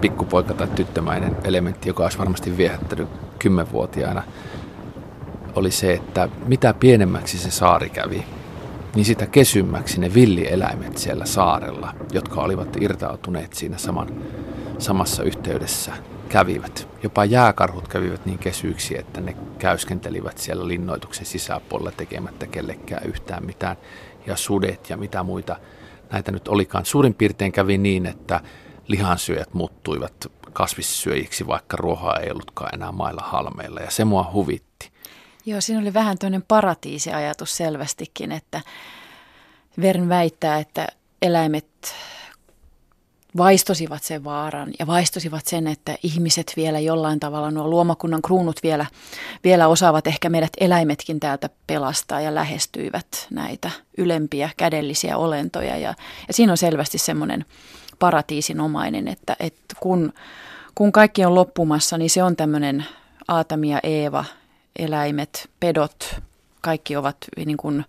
pikkupoika 0.00 0.54
tai 0.54 0.68
tyttömäinen 0.68 1.36
elementti, 1.44 1.88
joka 1.88 2.02
olisi 2.02 2.18
varmasti 2.18 2.56
viehättänyt 2.56 3.08
kymmenvuotiaana, 3.38 4.22
oli 5.54 5.70
se, 5.70 5.92
että 5.92 6.28
mitä 6.46 6.74
pienemmäksi 6.74 7.38
se 7.38 7.50
saari 7.50 7.90
kävi, 7.90 8.24
niin 8.94 9.04
sitä 9.04 9.26
kesymmäksi 9.26 10.00
ne 10.00 10.14
villieläimet 10.14 10.98
siellä 10.98 11.26
saarella, 11.26 11.94
jotka 12.12 12.40
olivat 12.40 12.76
irtautuneet 12.80 13.54
siinä 13.54 13.78
saman, 13.78 14.08
samassa 14.78 15.22
yhteydessä, 15.22 15.92
kävivät. 16.30 16.88
Jopa 17.02 17.24
jääkarhut 17.24 17.88
kävivät 17.88 18.26
niin 18.26 18.38
kesyiksi, 18.38 18.98
että 18.98 19.20
ne 19.20 19.36
käyskentelivät 19.58 20.38
siellä 20.38 20.68
linnoituksen 20.68 21.26
sisäpuolella 21.26 21.90
tekemättä 21.90 22.46
kellekään 22.46 23.06
yhtään 23.06 23.46
mitään. 23.46 23.76
Ja 24.26 24.36
sudet 24.36 24.90
ja 24.90 24.96
mitä 24.96 25.22
muita 25.22 25.56
näitä 26.12 26.32
nyt 26.32 26.48
olikaan. 26.48 26.86
Suurin 26.86 27.14
piirtein 27.14 27.52
kävi 27.52 27.78
niin, 27.78 28.06
että 28.06 28.40
lihansyöjät 28.88 29.54
muuttuivat 29.54 30.12
kasvissyöjiksi, 30.52 31.46
vaikka 31.46 31.76
ruohaa 31.76 32.16
ei 32.16 32.30
ollutkaan 32.30 32.74
enää 32.74 32.92
mailla 32.92 33.22
halmeilla. 33.22 33.80
Ja 33.80 33.90
se 33.90 34.04
mua 34.04 34.30
huvitti. 34.32 34.90
Joo, 35.46 35.60
siinä 35.60 35.80
oli 35.80 35.94
vähän 35.94 36.18
toinen 36.18 36.44
paratiisiajatus 36.48 37.56
selvästikin, 37.56 38.32
että 38.32 38.60
Vern 39.80 40.08
väittää, 40.08 40.58
että 40.58 40.86
eläimet 41.22 41.94
vaistosivat 43.36 44.02
sen 44.02 44.24
vaaran 44.24 44.70
ja 44.78 44.86
vaistosivat 44.86 45.46
sen, 45.46 45.66
että 45.66 45.96
ihmiset 46.02 46.52
vielä 46.56 46.78
jollain 46.78 47.20
tavalla, 47.20 47.50
nuo 47.50 47.68
luomakunnan 47.68 48.22
kruunut 48.22 48.60
vielä, 48.62 48.86
vielä 49.44 49.68
osaavat 49.68 50.06
ehkä 50.06 50.28
meidät 50.28 50.52
eläimetkin 50.60 51.20
täältä 51.20 51.50
pelastaa 51.66 52.20
ja 52.20 52.34
lähestyivät 52.34 53.26
näitä 53.30 53.70
ylempiä 53.98 54.50
kädellisiä 54.56 55.16
olentoja. 55.16 55.76
Ja, 55.76 55.94
ja 56.28 56.34
siinä 56.34 56.52
on 56.52 56.58
selvästi 56.58 56.98
semmoinen 56.98 57.44
paratiisinomainen, 57.98 59.08
että, 59.08 59.36
että 59.40 59.74
kun, 59.80 60.12
kun 60.74 60.92
kaikki 60.92 61.24
on 61.24 61.34
loppumassa, 61.34 61.98
niin 61.98 62.10
se 62.10 62.22
on 62.22 62.36
tämmöinen 62.36 62.86
Aatami 63.28 63.70
ja 63.70 63.80
Eeva, 63.82 64.24
eläimet, 64.78 65.48
pedot, 65.60 66.16
kaikki 66.60 66.96
ovat 66.96 67.16
niin 67.36 67.56
kuin 67.56 67.84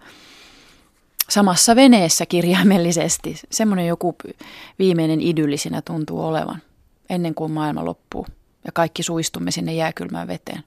samassa 1.31 1.75
veneessä 1.75 2.25
kirjaimellisesti. 2.25 3.35
Semmoinen 3.49 3.87
joku 3.87 4.15
viimeinen 4.79 5.21
idyllisinä 5.21 5.81
tuntuu 5.81 6.25
olevan 6.25 6.61
ennen 7.09 7.35
kuin 7.35 7.51
maailma 7.51 7.85
loppuu 7.85 8.27
ja 8.65 8.71
kaikki 8.71 9.03
suistumme 9.03 9.51
sinne 9.51 9.73
jääkylmään 9.73 10.27
veteen. 10.27 10.63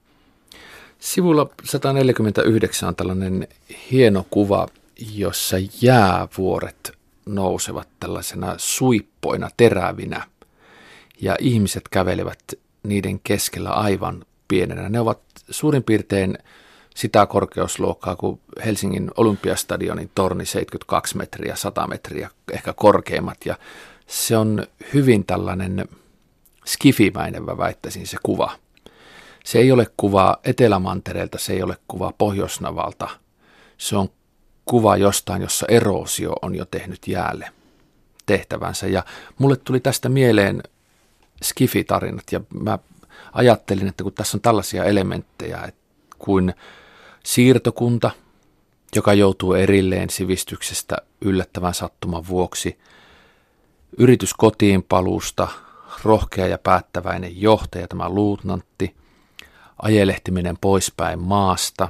Sivulla 0.98 1.50
149 1.64 2.88
on 2.88 2.96
tällainen 2.96 3.48
hieno 3.90 4.27
kuva, 4.31 4.68
jossa 5.14 5.57
jäävuoret 5.83 6.92
nousevat 7.27 7.88
tällaisena 8.00 8.55
suippoina, 8.59 9.50
terävinä 9.57 10.27
ja 11.20 11.37
ihmiset 11.40 11.88
kävelevät 11.90 12.42
niiden 12.83 13.20
keskellä 13.24 13.70
aivan 13.70 14.24
pienenä. 14.48 14.88
Ne 14.88 15.00
ovat 15.00 15.20
suurin 15.50 15.83
piirtein 15.83 16.38
sitä 16.94 17.26
korkeusluokkaa 17.26 18.16
kuin 18.16 18.40
Helsingin 18.64 19.11
Olympiastadionin 19.16 20.11
torni 20.14 20.46
72 20.46 21.16
metriä, 21.16 21.57
100 21.57 21.87
metriä 21.87 22.30
ehkä 22.52 22.72
korkeimmat 22.72 23.46
ja 23.46 23.57
se 24.07 24.37
on 24.37 24.66
hyvin 24.94 25.26
tällainen 25.26 25.88
skifimäinen, 26.66 27.44
mä 27.44 27.59
väittäisin 27.59 28.07
se 28.07 28.16
kuva. 28.22 28.52
Se 29.44 29.59
ei 29.59 29.72
ole 29.72 29.87
kuva 29.96 30.37
Etelämantereelta, 30.44 31.38
se 31.38 31.52
ei 31.52 31.62
ole 31.62 31.76
kuva 31.88 32.12
Pohjoisnavalta. 32.18 33.09
Se 33.78 33.96
on 33.96 34.09
kuva 34.64 34.96
jostain, 34.96 35.42
jossa 35.42 35.66
eroosio 35.68 36.33
on 36.42 36.54
jo 36.54 36.64
tehnyt 36.64 37.09
jäälle 37.09 37.50
tehtävänsä. 38.26 38.87
Ja 38.87 39.04
mulle 39.38 39.57
tuli 39.57 39.80
tästä 39.80 40.09
mieleen 40.09 40.62
skifitarinat 41.42 42.24
ja 42.33 42.40
mä 42.62 42.78
ajattelin, 43.33 43.88
että 43.88 44.02
kun 44.04 44.12
tässä 44.12 44.37
on 44.37 44.40
tällaisia 44.40 44.85
elementtejä 44.85 45.62
että 45.62 45.85
kuin 46.18 46.54
siirtokunta, 47.27 48.11
joka 48.97 49.15
joutuu 49.15 49.53
erilleen 49.53 50.11
sivistyksestä 50.11 50.97
yllättävän 51.21 51.75
sattuman 51.75 52.29
vuoksi, 52.29 52.79
yritys 53.99 54.35
kotiin 54.35 54.83
paluusta, 54.83 55.49
rohkea 56.05 56.47
ja 56.47 56.59
päättäväinen 56.59 57.41
johtaja, 57.41 57.89
tämä 57.89 58.09
luutnantti, 58.09 58.95
ajelehtiminen 59.83 60.59
poispäin 60.61 61.19
maasta, 61.19 61.89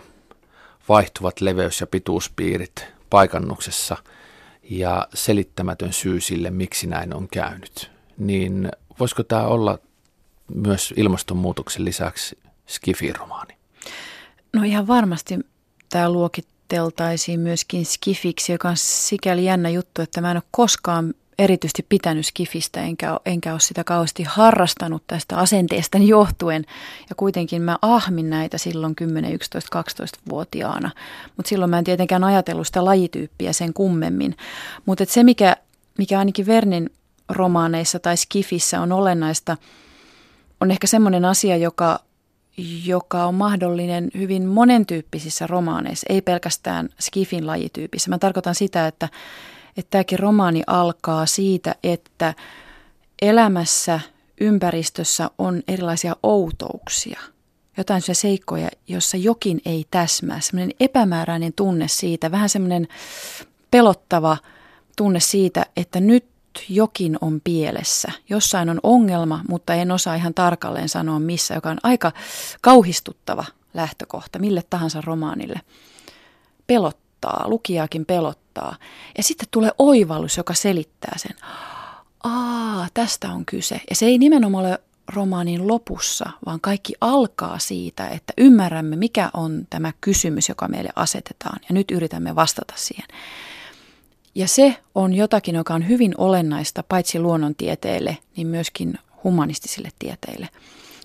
vaihtuvat 0.88 1.40
leveys- 1.40 1.81
ja 1.81 1.87
pituuspiirit 1.87 2.87
paikannuksessa 3.11 3.97
ja 4.62 5.09
selittämätön 5.14 5.92
syy 5.92 6.20
sille, 6.20 6.51
miksi 6.51 6.87
näin 6.87 7.14
on 7.14 7.29
käynyt. 7.29 7.90
Niin 8.18 8.68
voisiko 9.01 9.23
tämä 9.23 9.47
olla 9.47 9.79
myös 10.55 10.94
ilmastonmuutoksen 10.97 11.85
lisäksi 11.85 12.38
skifiromaani? 12.66 13.53
No 14.54 14.62
ihan 14.62 14.86
varmasti 14.86 15.38
tämä 15.90 16.10
luokiteltaisiin 16.10 17.40
myöskin 17.40 17.86
skifiksi, 17.86 18.52
joka 18.52 18.68
on 18.68 18.76
sikäli 18.76 19.44
jännä 19.44 19.70
juttu, 19.70 20.02
että 20.02 20.20
mä 20.20 20.30
en 20.30 20.36
ole 20.36 20.42
koskaan 20.50 21.14
erityisesti 21.38 21.86
pitänyt 21.88 22.26
skifistä, 22.26 22.82
enkä, 22.82 23.20
enkä 23.26 23.52
ole 23.52 23.60
sitä 23.60 23.84
kauheasti 23.84 24.22
harrastanut 24.22 25.02
tästä 25.06 25.36
asenteesta 25.36 25.98
johtuen. 25.98 26.64
Ja 27.08 27.14
kuitenkin 27.16 27.62
mä 27.62 27.78
ahmin 27.82 28.30
näitä 28.30 28.58
silloin 28.58 28.94
10, 28.94 29.32
11, 29.32 29.82
12-vuotiaana. 29.82 30.90
Mutta 31.36 31.48
silloin 31.48 31.70
mä 31.70 31.78
en 31.78 31.84
tietenkään 31.84 32.24
ajatellut 32.24 32.66
sitä 32.66 32.84
lajityyppiä 32.84 33.52
sen 33.52 33.74
kummemmin. 33.74 34.36
Mutta 34.86 35.04
se, 35.08 35.22
mikä, 35.22 35.56
mikä 35.98 36.18
ainakin 36.18 36.46
Vernin 36.46 36.90
romaaneissa 37.28 37.98
tai 37.98 38.16
skifissä 38.16 38.80
on 38.80 38.92
olennaista, 38.92 39.56
on 40.60 40.70
ehkä 40.70 40.86
semmoinen 40.86 41.24
asia, 41.24 41.56
joka, 41.56 42.00
joka 42.84 43.24
on 43.24 43.34
mahdollinen 43.34 44.10
hyvin 44.18 44.46
monentyyppisissä 44.46 45.46
romaaneissa, 45.46 46.06
ei 46.08 46.22
pelkästään 46.22 46.88
skifin 47.00 47.46
lajityypissä. 47.46 48.10
Mä 48.10 48.18
tarkoitan 48.18 48.54
sitä, 48.54 48.86
että 48.86 49.08
että 49.76 49.90
tämäkin 49.90 50.18
romaani 50.18 50.62
alkaa 50.66 51.26
siitä, 51.26 51.74
että 51.82 52.34
elämässä, 53.22 54.00
ympäristössä 54.40 55.30
on 55.38 55.62
erilaisia 55.68 56.16
outouksia. 56.22 57.20
Jotain 57.76 58.02
se 58.02 58.14
seikkoja, 58.14 58.68
jossa 58.88 59.16
jokin 59.16 59.60
ei 59.64 59.84
täsmää. 59.90 60.40
Semmoinen 60.40 60.76
epämääräinen 60.80 61.52
tunne 61.52 61.88
siitä, 61.88 62.30
vähän 62.30 62.48
semmoinen 62.48 62.88
pelottava 63.70 64.36
tunne 64.96 65.20
siitä, 65.20 65.66
että 65.76 66.00
nyt 66.00 66.34
jokin 66.68 67.18
on 67.20 67.40
pielessä. 67.44 68.12
Jossain 68.28 68.70
on 68.70 68.80
ongelma, 68.82 69.40
mutta 69.48 69.74
en 69.74 69.90
osaa 69.90 70.14
ihan 70.14 70.34
tarkalleen 70.34 70.88
sanoa 70.88 71.18
missä, 71.20 71.54
joka 71.54 71.70
on 71.70 71.78
aika 71.82 72.12
kauhistuttava 72.60 73.44
lähtökohta 73.74 74.38
mille 74.38 74.62
tahansa 74.70 75.00
romaanille. 75.00 75.60
Pelottaa, 76.66 77.48
lukijaakin 77.48 78.06
pelottaa. 78.06 78.76
Ja 79.16 79.22
sitten 79.22 79.48
tulee 79.50 79.70
oivallus, 79.78 80.36
joka 80.36 80.54
selittää 80.54 81.12
sen. 81.16 81.36
Aa, 82.24 82.88
tästä 82.94 83.28
on 83.28 83.44
kyse. 83.46 83.80
Ja 83.90 83.96
se 83.96 84.06
ei 84.06 84.18
nimenomaan 84.18 84.66
ole 84.66 84.78
romaanin 85.08 85.68
lopussa, 85.68 86.30
vaan 86.46 86.60
kaikki 86.60 86.94
alkaa 87.00 87.58
siitä, 87.58 88.08
että 88.08 88.32
ymmärrämme, 88.38 88.96
mikä 88.96 89.30
on 89.34 89.66
tämä 89.70 89.92
kysymys, 90.00 90.48
joka 90.48 90.68
meille 90.68 90.90
asetetaan. 90.96 91.60
Ja 91.68 91.72
nyt 91.74 91.90
yritämme 91.90 92.34
vastata 92.34 92.74
siihen. 92.76 93.06
Ja 94.35 94.49
se 94.49 94.77
on 94.94 95.14
jotakin, 95.14 95.55
joka 95.55 95.75
on 95.75 95.88
hyvin 95.88 96.14
olennaista 96.18 96.85
paitsi 96.88 97.18
luonnontieteille, 97.18 98.18
niin 98.37 98.47
myöskin 98.47 98.99
humanistisille 99.25 99.88
tieteille. 99.99 100.49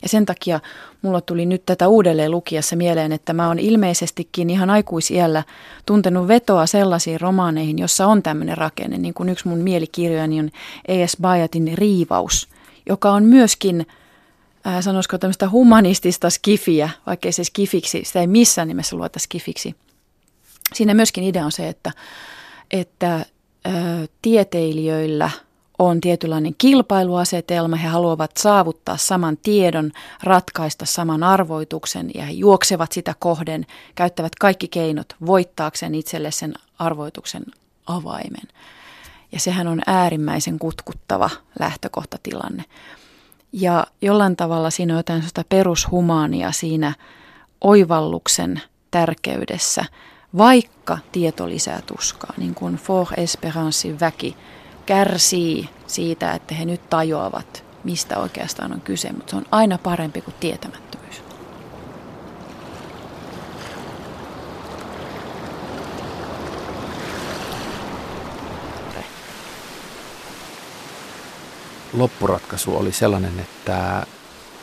Ja 0.01 0.09
sen 0.09 0.25
takia 0.25 0.59
mulla 1.01 1.21
tuli 1.21 1.45
nyt 1.45 1.65
tätä 1.65 1.87
uudelleen 1.87 2.31
lukiessa 2.31 2.75
mieleen, 2.75 3.11
että 3.11 3.33
mä 3.33 3.47
oon 3.47 3.59
ilmeisestikin 3.59 4.49
ihan 4.49 4.69
aikuisiällä 4.69 5.43
tuntenut 5.85 6.27
vetoa 6.27 6.65
sellaisiin 6.65 7.21
romaaneihin, 7.21 7.79
jossa 7.79 8.07
on 8.07 8.23
tämmöinen 8.23 8.57
rakenne. 8.57 8.97
Niin 8.97 9.13
kuin 9.13 9.29
yksi 9.29 9.47
mun 9.47 9.57
mielikirjojani 9.57 10.39
on 10.39 10.49
E.S. 10.87 11.17
Bayatin 11.21 11.71
Riivaus, 11.77 12.47
joka 12.89 13.11
on 13.11 13.23
myöskin, 13.23 13.87
äh, 14.67 14.83
sanoisiko 14.83 15.17
tämmöistä 15.17 15.49
humanistista 15.49 16.29
skifiä, 16.29 16.89
vaikkei 17.05 17.31
se 17.31 17.43
skifiksi, 17.43 18.01
sitä 18.05 18.19
ei 18.19 18.27
missään 18.27 18.67
nimessä 18.67 18.95
luota 18.95 19.19
skifiksi. 19.19 19.75
Siinä 20.73 20.93
myöskin 20.93 21.23
idea 21.23 21.45
on 21.45 21.51
se, 21.51 21.67
että, 21.67 21.91
että 22.71 23.15
äh, 23.15 23.25
tieteilijöillä– 24.21 25.29
on 25.79 26.01
tietynlainen 26.01 26.55
kilpailuasetelma. 26.57 27.75
He 27.75 27.87
haluavat 27.87 28.31
saavuttaa 28.37 28.97
saman 28.97 29.37
tiedon, 29.37 29.91
ratkaista 30.23 30.85
saman 30.85 31.23
arvoituksen 31.23 32.11
ja 32.15 32.25
he 32.25 32.31
juoksevat 32.31 32.91
sitä 32.91 33.15
kohden, 33.19 33.65
käyttävät 33.95 34.35
kaikki 34.35 34.67
keinot 34.67 35.15
voittaakseen 35.25 35.95
itselle 35.95 36.31
sen 36.31 36.53
arvoituksen 36.79 37.43
avaimen. 37.87 38.47
Ja 39.31 39.39
sehän 39.39 39.67
on 39.67 39.81
äärimmäisen 39.87 40.59
kutkuttava 40.59 41.29
lähtökohtatilanne. 41.59 42.65
Ja 43.53 43.87
jollain 44.01 44.35
tavalla 44.35 44.69
siinä 44.69 44.93
on 44.93 44.99
jotain 44.99 45.19
sellaista 45.19 45.43
perushumaania 45.49 46.51
siinä 46.51 46.93
oivalluksen 47.61 48.61
tärkeydessä, 48.91 49.85
vaikka 50.37 50.97
tieto 51.11 51.49
lisää 51.49 51.81
tuskaa, 51.85 52.33
niin 52.37 52.55
kuin 52.55 52.75
For 52.75 53.07
Esperancein 53.17 53.99
väki– 53.99 54.37
kärsii 54.89 55.69
siitä, 55.87 56.31
että 56.31 56.55
he 56.55 56.65
nyt 56.65 56.89
tajuavat, 56.89 57.63
mistä 57.83 58.17
oikeastaan 58.17 58.73
on 58.73 58.81
kyse, 58.81 59.11
mutta 59.11 59.29
se 59.29 59.35
on 59.35 59.45
aina 59.51 59.77
parempi 59.77 60.21
kuin 60.21 60.33
tietämättömyys. 60.39 61.23
Loppuratkaisu 71.93 72.77
oli 72.77 72.91
sellainen, 72.91 73.39
että 73.39 74.05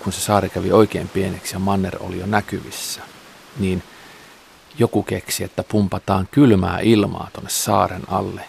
kun 0.05 0.13
se 0.13 0.21
saari 0.21 0.49
kävi 0.49 0.73
oikein 0.73 1.09
pieneksi 1.09 1.55
ja 1.55 1.59
manner 1.59 1.97
oli 2.01 2.19
jo 2.19 2.27
näkyvissä, 2.27 3.03
niin 3.59 3.83
joku 4.79 5.03
keksi, 5.03 5.45
että 5.45 5.65
pumpataan 5.69 6.29
kylmää 6.31 6.81
ilmaa 6.81 7.29
tuonne 7.33 7.51
saaren 7.51 8.03
alle. 8.09 8.45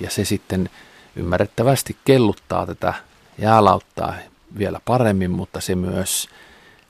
Ja 0.00 0.10
se 0.10 0.24
sitten 0.24 0.70
ymmärrettävästi 1.16 1.96
kelluttaa 2.04 2.66
tätä 2.66 2.94
jäälauttaa 3.38 4.14
vielä 4.58 4.80
paremmin, 4.84 5.30
mutta 5.30 5.60
se 5.60 5.74
myös 5.74 6.28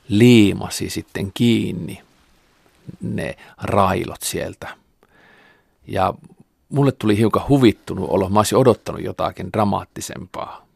liimasi 0.08 0.90
sitten 0.90 1.30
kiinni 1.34 2.02
ne 3.00 3.36
railot 3.62 4.22
sieltä. 4.22 4.68
Ja 5.86 6.14
mulle 6.68 6.92
tuli 6.92 7.16
hiukan 7.16 7.48
huvittunut 7.48 8.10
olo. 8.10 8.28
Mä 8.28 8.40
olisin 8.40 8.58
odottanut 8.58 9.02
jotakin 9.02 9.52
dramaattisempaa. 9.52 10.67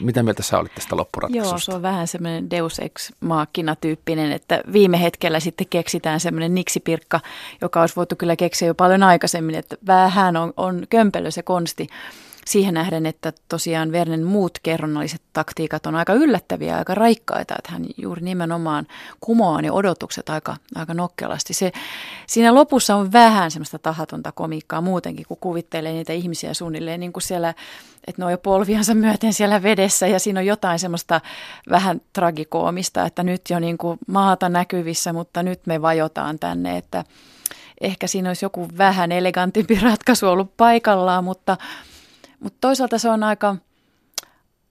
Mitä 0.00 0.22
mieltä 0.22 0.42
sä 0.42 0.58
olit 0.58 0.74
tästä 0.74 0.96
loppuratkaisusta? 0.96 1.54
Joo, 1.54 1.58
se 1.58 1.72
on 1.72 1.82
vähän 1.82 2.08
semmoinen 2.08 2.50
deus 2.50 2.78
ex 2.78 3.12
machina 3.20 3.76
tyyppinen, 3.76 4.32
että 4.32 4.62
viime 4.72 5.02
hetkellä 5.02 5.40
sitten 5.40 5.66
keksitään 5.70 6.20
semmoinen 6.20 6.54
niksipirkka, 6.54 7.20
joka 7.60 7.80
olisi 7.80 7.96
voitu 7.96 8.16
kyllä 8.16 8.36
keksiä 8.36 8.68
jo 8.68 8.74
paljon 8.74 9.02
aikaisemmin, 9.02 9.54
että 9.54 9.76
vähän 9.86 10.36
on, 10.36 10.52
on 10.56 10.86
kömpelö 10.90 11.30
se 11.30 11.42
konsti 11.42 11.86
siihen 12.48 12.74
nähden, 12.74 13.06
että 13.06 13.32
tosiaan 13.48 13.92
Vernen 13.92 14.24
muut 14.24 14.58
kerronnalliset 14.62 15.22
taktiikat 15.32 15.86
on 15.86 15.94
aika 15.94 16.14
yllättäviä, 16.14 16.76
aika 16.76 16.94
raikkaita, 16.94 17.54
että 17.58 17.72
hän 17.72 17.86
juuri 17.96 18.22
nimenomaan 18.22 18.86
kumoaa 19.20 19.62
ne 19.62 19.70
odotukset 19.70 20.28
aika, 20.28 20.56
aika 20.74 20.94
nokkelasti. 20.94 21.54
Se, 21.54 21.72
siinä 22.26 22.54
lopussa 22.54 22.96
on 22.96 23.12
vähän 23.12 23.50
semmoista 23.50 23.78
tahatonta 23.78 24.32
komiikkaa 24.32 24.80
muutenkin, 24.80 25.26
kun 25.28 25.36
kuvittelee 25.40 25.92
niitä 25.92 26.12
ihmisiä 26.12 26.54
suunnilleen 26.54 27.00
niin 27.00 27.12
kuin 27.12 27.22
siellä, 27.22 27.54
että 28.06 28.22
ne 28.22 28.24
on 28.24 28.30
jo 28.30 28.38
polviansa 28.38 28.94
myöten 28.94 29.32
siellä 29.32 29.62
vedessä 29.62 30.06
ja 30.06 30.18
siinä 30.18 30.40
on 30.40 30.46
jotain 30.46 30.78
semmoista 30.78 31.20
vähän 31.70 32.00
tragikoomista, 32.12 33.06
että 33.06 33.22
nyt 33.22 33.42
jo 33.50 33.58
niin 33.58 33.78
kuin 33.78 33.98
maata 34.06 34.48
näkyvissä, 34.48 35.12
mutta 35.12 35.42
nyt 35.42 35.60
me 35.66 35.82
vajotaan 35.82 36.38
tänne, 36.38 36.76
että 36.76 37.04
ehkä 37.80 38.06
siinä 38.06 38.30
olisi 38.30 38.44
joku 38.44 38.68
vähän 38.78 39.12
elegantimpi 39.12 39.78
ratkaisu 39.82 40.28
ollut 40.28 40.56
paikallaan, 40.56 41.24
mutta 41.24 41.56
mutta 42.40 42.58
toisaalta 42.60 42.98
se 42.98 43.08
on 43.10 43.22
aika, 43.22 43.56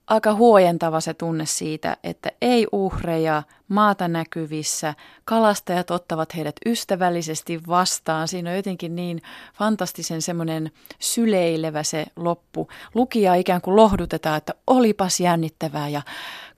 aika 0.07 0.33
huojentava 0.33 1.01
se 1.01 1.13
tunne 1.13 1.45
siitä, 1.45 1.97
että 2.03 2.31
ei 2.41 2.67
uhreja 2.71 3.43
maata 3.67 4.07
näkyvissä, 4.07 4.93
kalastajat 5.25 5.91
ottavat 5.91 6.35
heidät 6.35 6.55
ystävällisesti 6.65 7.61
vastaan. 7.67 8.27
Siinä 8.27 8.49
on 8.49 8.55
jotenkin 8.55 8.95
niin 8.95 9.21
fantastisen 9.53 10.21
semmoinen 10.21 10.71
syleilevä 10.99 11.83
se 11.83 12.05
loppu. 12.15 12.67
Lukija 12.95 13.35
ikään 13.35 13.61
kuin 13.61 13.75
lohdutetaan, 13.75 14.37
että 14.37 14.53
olipas 14.67 15.19
jännittävää 15.19 15.89
ja 15.89 16.01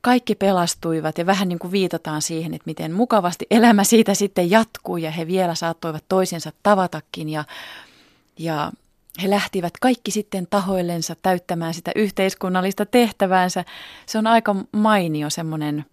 kaikki 0.02 0.36
pelastuivat 0.36 1.17
ja 1.17 1.26
vähän 1.26 1.50
niin 1.50 1.60
kuin 1.60 1.72
viitataan 1.72 2.22
siihen, 2.22 2.54
että 2.54 2.65
miten 2.65 2.93
mukavasti 2.93 3.48
elämä 3.52 3.84
siitä 3.84 4.13
sitten 4.13 4.52
jatkuu 4.52 4.98
ja 4.98 5.12
he 5.12 5.28
vielä 5.28 5.56
saattoivat 5.56 6.04
toisensa 6.10 6.52
tavatakin 6.63 7.30
ja, 7.30 7.43
ja 8.38 8.72
he 9.20 9.30
lähtivät 9.30 9.74
kaikki 9.82 10.12
sitten 10.12 10.48
tahoillensa 10.50 11.16
täyttämään 11.22 11.74
sitä 11.74 11.92
yhteiskunnallista 11.96 12.86
tehtäväänsä. 12.86 13.66
Se 14.06 14.18
on 14.18 14.28
aika 14.28 14.56
mainio 14.72 15.30
semmoinen 15.30 15.86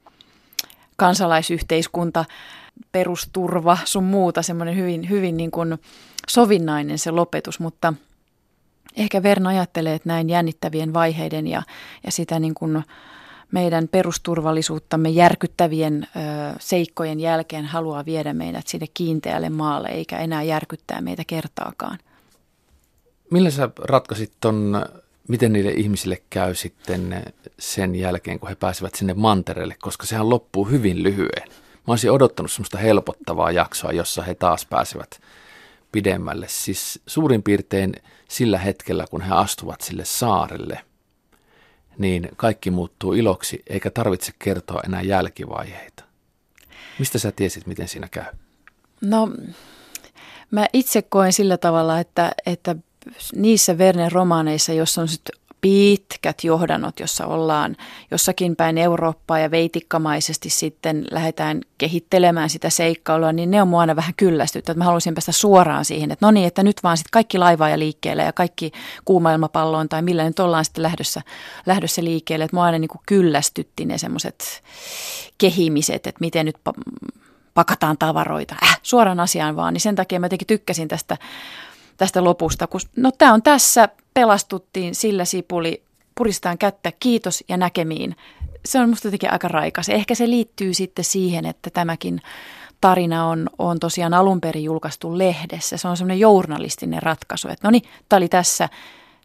kansalaisyhteiskunta, 0.96 2.24
perusturva, 2.92 3.78
sun 3.84 4.04
muuta, 4.04 4.42
semmoinen 4.42 4.76
hyvin, 4.76 5.10
hyvin 5.10 5.36
niin 5.36 5.50
kuin 5.50 5.78
sovinnainen 6.28 6.98
se 6.98 7.10
lopetus, 7.10 7.60
mutta 7.60 7.94
ehkä 8.96 9.22
Verna 9.22 9.48
ajattelee, 9.48 9.94
että 9.94 10.08
näin 10.08 10.28
jännittävien 10.28 10.94
vaiheiden 10.94 11.46
ja, 11.46 11.62
ja 12.06 12.12
sitä 12.12 12.38
niin 12.38 12.54
kuin 12.54 12.82
meidän 13.52 13.88
perusturvallisuuttamme 13.88 15.08
järkyttävien 15.08 16.06
ö, 16.06 16.18
seikkojen 16.60 17.20
jälkeen 17.20 17.64
haluaa 17.64 18.04
viedä 18.04 18.32
meidät 18.32 18.66
sinne 18.66 18.86
kiinteälle 18.94 19.50
maalle, 19.50 19.88
eikä 19.88 20.18
enää 20.18 20.42
järkyttää 20.42 21.00
meitä 21.00 21.22
kertaakaan. 21.26 21.98
Millä 23.30 23.50
sä 23.50 23.70
ratkaisit 23.78 24.32
ton, 24.40 24.86
miten 25.28 25.52
niille 25.52 25.70
ihmisille 25.70 26.22
käy 26.30 26.54
sitten 26.54 27.24
sen 27.58 27.94
jälkeen, 27.94 28.40
kun 28.40 28.48
he 28.48 28.54
pääsevät 28.54 28.94
sinne 28.94 29.14
mantereelle, 29.14 29.76
koska 29.82 30.06
sehän 30.06 30.30
loppuu 30.30 30.64
hyvin 30.64 31.02
lyhyen. 31.02 31.48
Mä 31.48 31.92
olisin 31.92 32.10
odottanut 32.10 32.52
semmoista 32.52 32.78
helpottavaa 32.78 33.50
jaksoa, 33.50 33.92
jossa 33.92 34.22
he 34.22 34.34
taas 34.34 34.66
pääsevät 34.66 35.20
pidemmälle. 35.92 36.46
Siis 36.48 37.00
suurin 37.06 37.42
piirtein 37.42 37.92
sillä 38.28 38.58
hetkellä, 38.58 39.04
kun 39.10 39.20
he 39.20 39.34
astuvat 39.34 39.80
sille 39.80 40.04
saarelle, 40.04 40.80
niin 41.98 42.28
kaikki 42.36 42.70
muuttuu 42.70 43.12
iloksi, 43.12 43.62
eikä 43.66 43.90
tarvitse 43.90 44.32
kertoa 44.38 44.80
enää 44.86 45.02
jälkivaiheita. 45.02 46.04
Mistä 46.98 47.18
sä 47.18 47.32
tiesit, 47.32 47.66
miten 47.66 47.88
siinä 47.88 48.08
käy? 48.08 48.32
No, 49.00 49.28
mä 50.50 50.66
itse 50.72 51.02
koen 51.02 51.32
sillä 51.32 51.56
tavalla, 51.56 52.00
että, 52.00 52.32
että 52.46 52.76
niissä 53.34 53.74
Werner 53.74 54.12
romaaneissa, 54.12 54.72
jossa 54.72 55.00
on 55.00 55.08
sitten 55.08 55.46
pitkät 55.60 56.44
johdannot, 56.44 57.00
jossa 57.00 57.26
ollaan 57.26 57.76
jossakin 58.10 58.56
päin 58.56 58.78
Eurooppaa 58.78 59.38
ja 59.38 59.50
veitikkamaisesti 59.50 60.50
sitten 60.50 61.06
lähdetään 61.10 61.60
kehittelemään 61.78 62.50
sitä 62.50 62.70
seikkailua, 62.70 63.32
niin 63.32 63.50
ne 63.50 63.62
on 63.62 63.68
mua 63.68 63.80
aina 63.80 63.96
vähän 63.96 64.14
kyllästyttä. 64.16 64.72
Että 64.72 64.78
mä 64.78 64.84
haluaisin 64.84 65.14
päästä 65.14 65.32
suoraan 65.32 65.84
siihen, 65.84 66.10
että 66.10 66.26
no 66.26 66.30
niin, 66.30 66.46
että 66.46 66.62
nyt 66.62 66.82
vaan 66.82 66.96
sitten 66.96 67.10
kaikki 67.10 67.38
laivaa 67.38 67.68
ja 67.68 67.78
liikkeelle 67.78 68.22
ja 68.22 68.32
kaikki 68.32 68.72
kuumailmapalloon 69.04 69.88
tai 69.88 70.02
millä 70.02 70.24
nyt 70.24 70.38
ollaan 70.38 70.64
sitten 70.64 70.82
lähdössä, 70.82 71.22
lähdössä 71.66 72.04
liikkeelle. 72.04 72.44
Että 72.44 72.56
mua 72.56 72.64
aina 72.64 72.78
niin 72.78 72.88
kuin 72.88 73.02
kyllästytti 73.06 73.84
ne 73.84 73.98
semmoiset 73.98 74.62
kehimiset, 75.38 76.06
että 76.06 76.20
miten 76.20 76.46
nyt 76.46 76.56
pakataan 77.54 77.98
tavaroita. 77.98 78.54
Äh, 78.62 78.78
suoraan 78.82 79.20
asiaan 79.20 79.56
vaan, 79.56 79.72
niin 79.72 79.80
sen 79.80 79.94
takia 79.94 80.20
mä 80.20 80.26
jotenkin 80.26 80.46
tykkäsin 80.46 80.88
tästä 80.88 81.16
tästä 81.96 82.24
lopusta, 82.24 82.66
kun 82.66 82.80
no 82.96 83.10
tämä 83.18 83.34
on 83.34 83.42
tässä, 83.42 83.88
pelastuttiin, 84.14 84.94
sillä 84.94 85.24
sipuli, 85.24 85.82
puristaan 86.14 86.58
kättä, 86.58 86.92
kiitos 87.00 87.44
ja 87.48 87.56
näkemiin. 87.56 88.16
Se 88.64 88.80
on 88.80 88.88
musta 88.88 89.08
jotenkin 89.08 89.32
aika 89.32 89.48
raikas. 89.48 89.88
Ehkä 89.88 90.14
se 90.14 90.30
liittyy 90.30 90.74
sitten 90.74 91.04
siihen, 91.04 91.46
että 91.46 91.70
tämäkin 91.70 92.20
tarina 92.80 93.26
on, 93.26 93.50
on 93.58 93.80
tosiaan 93.80 94.14
alun 94.14 94.40
perin 94.40 94.64
julkaistu 94.64 95.18
lehdessä. 95.18 95.76
Se 95.76 95.88
on 95.88 95.96
semmoinen 95.96 96.20
journalistinen 96.20 97.02
ratkaisu, 97.02 97.48
että 97.48 97.68
no 97.68 97.70
niin, 97.70 97.82
tämä 98.08 98.18
oli 98.18 98.28
tässä. 98.28 98.68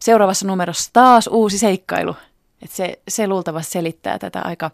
Seuraavassa 0.00 0.46
numerossa 0.46 0.90
taas 0.92 1.26
uusi 1.26 1.58
seikkailu. 1.58 2.16
Että 2.62 2.76
se, 2.76 2.98
se 3.08 3.26
luultavasti 3.26 3.72
selittää 3.72 4.18
tätä 4.18 4.40
aika, 4.44 4.70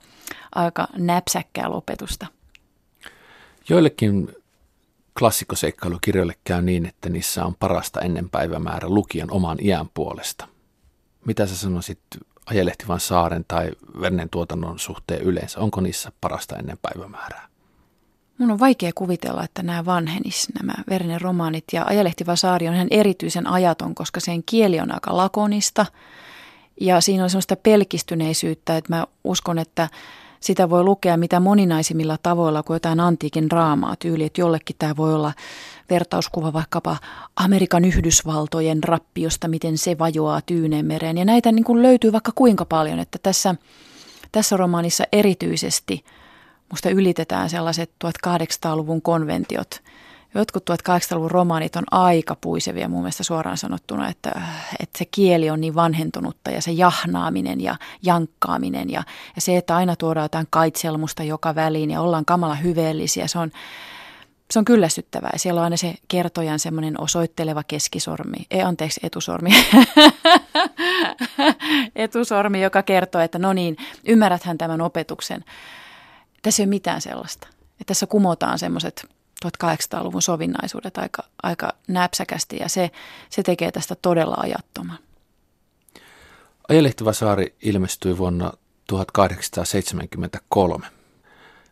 aika 0.54 0.88
näpsäkkää 0.96 1.70
lopetusta. 1.70 2.26
Joillekin 3.68 4.28
klassikkoseikkailukirjoille 5.18 6.34
käy 6.44 6.62
niin, 6.62 6.86
että 6.86 7.08
niissä 7.08 7.44
on 7.44 7.54
parasta 7.54 8.00
ennen 8.00 8.30
päivämäärä 8.30 8.88
lukijan 8.88 9.30
oman 9.30 9.58
iän 9.60 9.86
puolesta. 9.94 10.48
Mitä 11.24 11.46
sä 11.46 11.56
sanoisit 11.56 11.98
Ajelehtivan 12.46 13.00
saaren 13.00 13.44
tai 13.48 13.70
Vernen 14.00 14.28
tuotannon 14.30 14.78
suhteen 14.78 15.22
yleensä? 15.22 15.60
Onko 15.60 15.80
niissä 15.80 16.12
parasta 16.20 16.56
ennen 16.56 16.78
päivämäärää? 16.82 17.48
Mun 18.38 18.50
on 18.50 18.58
vaikea 18.58 18.90
kuvitella, 18.94 19.44
että 19.44 19.62
nämä 19.62 19.84
vanhenis, 19.84 20.48
nämä 20.54 20.74
Vernen 20.90 21.20
romaanit. 21.20 21.64
Ja 21.72 21.84
Ajelehtiva 21.86 22.36
saari 22.36 22.68
on 22.68 22.74
ihan 22.74 22.88
erityisen 22.90 23.46
ajaton, 23.46 23.94
koska 23.94 24.20
sen 24.20 24.42
kieli 24.46 24.80
on 24.80 24.94
aika 24.94 25.16
lakonista. 25.16 25.86
Ja 26.80 27.00
siinä 27.00 27.24
on 27.24 27.30
sellaista 27.30 27.56
pelkistyneisyyttä, 27.56 28.76
että 28.76 28.94
mä 28.94 29.06
uskon, 29.24 29.58
että 29.58 29.88
sitä 30.40 30.70
voi 30.70 30.84
lukea 30.84 31.16
mitä 31.16 31.40
moninaisimmilla 31.40 32.18
tavoilla 32.22 32.62
kuin 32.62 32.74
jotain 32.74 33.00
antiikin 33.00 33.50
draamaa 33.50 33.96
tyyli, 33.96 34.24
että 34.24 34.40
jollekin 34.40 34.76
tämä 34.78 34.96
voi 34.96 35.14
olla 35.14 35.32
vertauskuva 35.90 36.52
vaikkapa 36.52 36.96
Amerikan 37.36 37.84
Yhdysvaltojen 37.84 38.84
rappiosta, 38.84 39.48
miten 39.48 39.78
se 39.78 39.98
vajoaa 39.98 40.40
Tyynenmereen. 40.40 41.18
Ja 41.18 41.24
näitä 41.24 41.52
niin 41.52 41.64
kuin 41.64 41.82
löytyy 41.82 42.12
vaikka 42.12 42.32
kuinka 42.34 42.64
paljon, 42.64 42.98
että 42.98 43.18
tässä, 43.22 43.54
tässä 44.32 44.56
romaanissa 44.56 45.04
erityisesti 45.12 46.04
musta 46.70 46.90
ylitetään 46.90 47.50
sellaiset 47.50 47.90
1800-luvun 48.04 49.02
konventiot– 49.02 49.68
jotkut 50.40 50.70
1800-luvun 50.70 51.30
romaanit 51.30 51.76
on 51.76 51.84
aika 51.90 52.36
puisevia 52.40 52.88
mun 52.88 53.00
mielestä 53.00 53.22
suoraan 53.22 53.56
sanottuna, 53.56 54.08
että, 54.08 54.42
että 54.80 54.98
se 54.98 55.04
kieli 55.04 55.50
on 55.50 55.60
niin 55.60 55.74
vanhentunutta 55.74 56.50
ja 56.50 56.62
se 56.62 56.70
jahnaaminen 56.70 57.60
ja 57.60 57.76
jankkaaminen 58.02 58.90
ja, 58.90 59.02
ja 59.34 59.40
se, 59.40 59.56
että 59.56 59.76
aina 59.76 59.96
tuodaan 59.96 60.24
jotain 60.24 60.46
kaitselmusta 60.50 61.22
joka 61.22 61.54
väliin 61.54 61.90
ja 61.90 62.00
ollaan 62.00 62.24
kamala 62.24 62.54
hyveellisiä, 62.54 63.26
se 63.26 63.38
on, 63.38 63.50
se 64.50 64.58
on 64.58 64.64
kyllästyttävää. 64.64 65.30
Ja 65.32 65.38
siellä 65.38 65.60
on 65.60 65.64
aina 65.64 65.76
se 65.76 65.94
kertojan 66.08 66.58
semmoinen 66.58 67.00
osoitteleva 67.00 67.64
keskisormi, 67.64 68.46
ei 68.50 68.62
anteeksi 68.62 69.00
etusormi, 69.02 69.50
etusormi, 71.96 72.62
joka 72.62 72.82
kertoo, 72.82 73.20
että 73.20 73.38
no 73.38 73.52
niin, 73.52 73.76
ymmärräthän 74.08 74.58
tämän 74.58 74.80
opetuksen. 74.80 75.44
Tässä 76.42 76.62
ei 76.62 76.64
ole 76.64 76.70
mitään 76.70 77.00
sellaista. 77.00 77.48
Että 77.80 77.84
tässä 77.86 78.06
kumotaan 78.06 78.58
semmoiset 78.58 79.17
1800-luvun 79.46 80.22
sovinnaisuudet 80.22 80.98
aika, 80.98 81.22
aika 81.42 81.72
näpsäkästi 81.88 82.56
ja 82.56 82.68
se, 82.68 82.90
se 83.30 83.42
tekee 83.42 83.72
tästä 83.72 83.94
todella 83.94 84.36
ajattoman. 84.38 84.98
Ajelehtiva 86.68 87.12
saari 87.12 87.54
ilmestyi 87.62 88.18
vuonna 88.18 88.52
1873. 88.86 90.86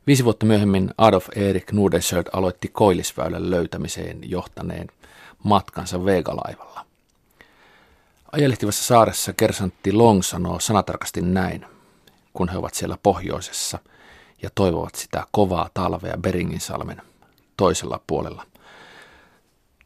Viisi 0.06 0.24
vuotta 0.24 0.46
myöhemmin 0.46 0.90
Adolf 0.98 1.28
Erik 1.36 1.72
Nordenskiöld 1.72 2.26
aloitti 2.32 2.68
koillisväylän 2.68 3.50
löytämiseen 3.50 4.30
johtaneen 4.30 4.88
matkansa 5.44 6.04
Vega-laivalla. 6.04 6.86
Ajelehtivassa 8.32 8.84
saaressa 8.84 9.32
kersantti 9.32 9.92
Long 9.92 10.22
sanoo 10.22 10.60
sanatarkasti 10.60 11.22
näin, 11.22 11.66
kun 12.32 12.48
he 12.48 12.58
ovat 12.58 12.74
siellä 12.74 12.98
pohjoisessa 13.02 13.78
ja 14.42 14.50
toivovat 14.54 14.94
sitä 14.94 15.26
kovaa 15.30 15.70
talvea 15.74 16.16
Beringinsalmen 16.16 17.02
toisella 17.56 18.00
puolella. 18.06 18.46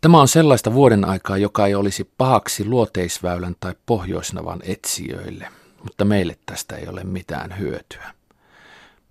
Tämä 0.01 0.21
on 0.21 0.29
sellaista 0.29 0.75
vuoden 0.75 1.05
aikaa, 1.05 1.37
joka 1.37 1.67
ei 1.67 1.75
olisi 1.75 2.11
pahaksi 2.19 2.65
luoteisväylän 2.65 3.57
tai 3.61 3.75
pohjoisnavan 3.87 4.61
etsijöille, 4.63 5.49
mutta 5.85 6.05
meille 6.05 6.39
tästä 6.47 6.77
ei 6.77 6.89
ole 6.89 7.05
mitään 7.05 7.59
hyötyä. 7.59 8.15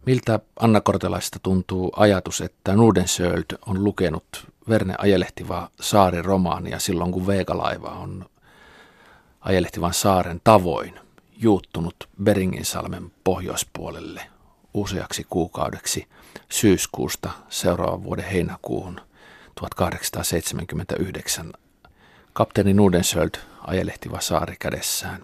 Miltä 0.05 0.39
Anna 0.59 0.81
Kortelaista 0.81 1.39
tuntuu 1.43 1.91
ajatus, 1.95 2.41
että 2.41 2.75
Nudensöld 2.75 3.43
on 3.65 3.83
lukenut 3.83 4.47
Verne 4.69 4.95
ajelehtivaa 4.97 5.69
saariromaania 5.81 6.79
silloin, 6.79 7.11
kun 7.11 7.27
Veegalaiva 7.27 7.89
on 7.89 8.25
ajelehtivan 9.41 9.93
saaren 9.93 10.41
tavoin 10.43 10.99
juuttunut 11.37 12.09
Beringinsalmen 12.23 13.11
pohjoispuolelle 13.23 14.21
useaksi 14.73 15.25
kuukaudeksi 15.29 16.07
syyskuusta 16.49 17.29
seuraavan 17.49 18.03
vuoden 18.03 18.25
heinäkuuhun 18.25 19.01
1879. 19.55 21.53
Kapteeni 22.33 22.73
Nudensöld 22.73 23.31
ajelehtiva 23.67 24.21
saari 24.21 24.55
kädessään 24.59 25.21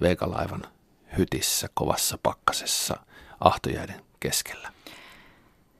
veikalaivan 0.00 0.62
hytissä 1.18 1.68
kovassa 1.74 2.18
pakkasessa 2.22 2.96
ahtojäiden 3.40 4.00
keskellä. 4.20 4.72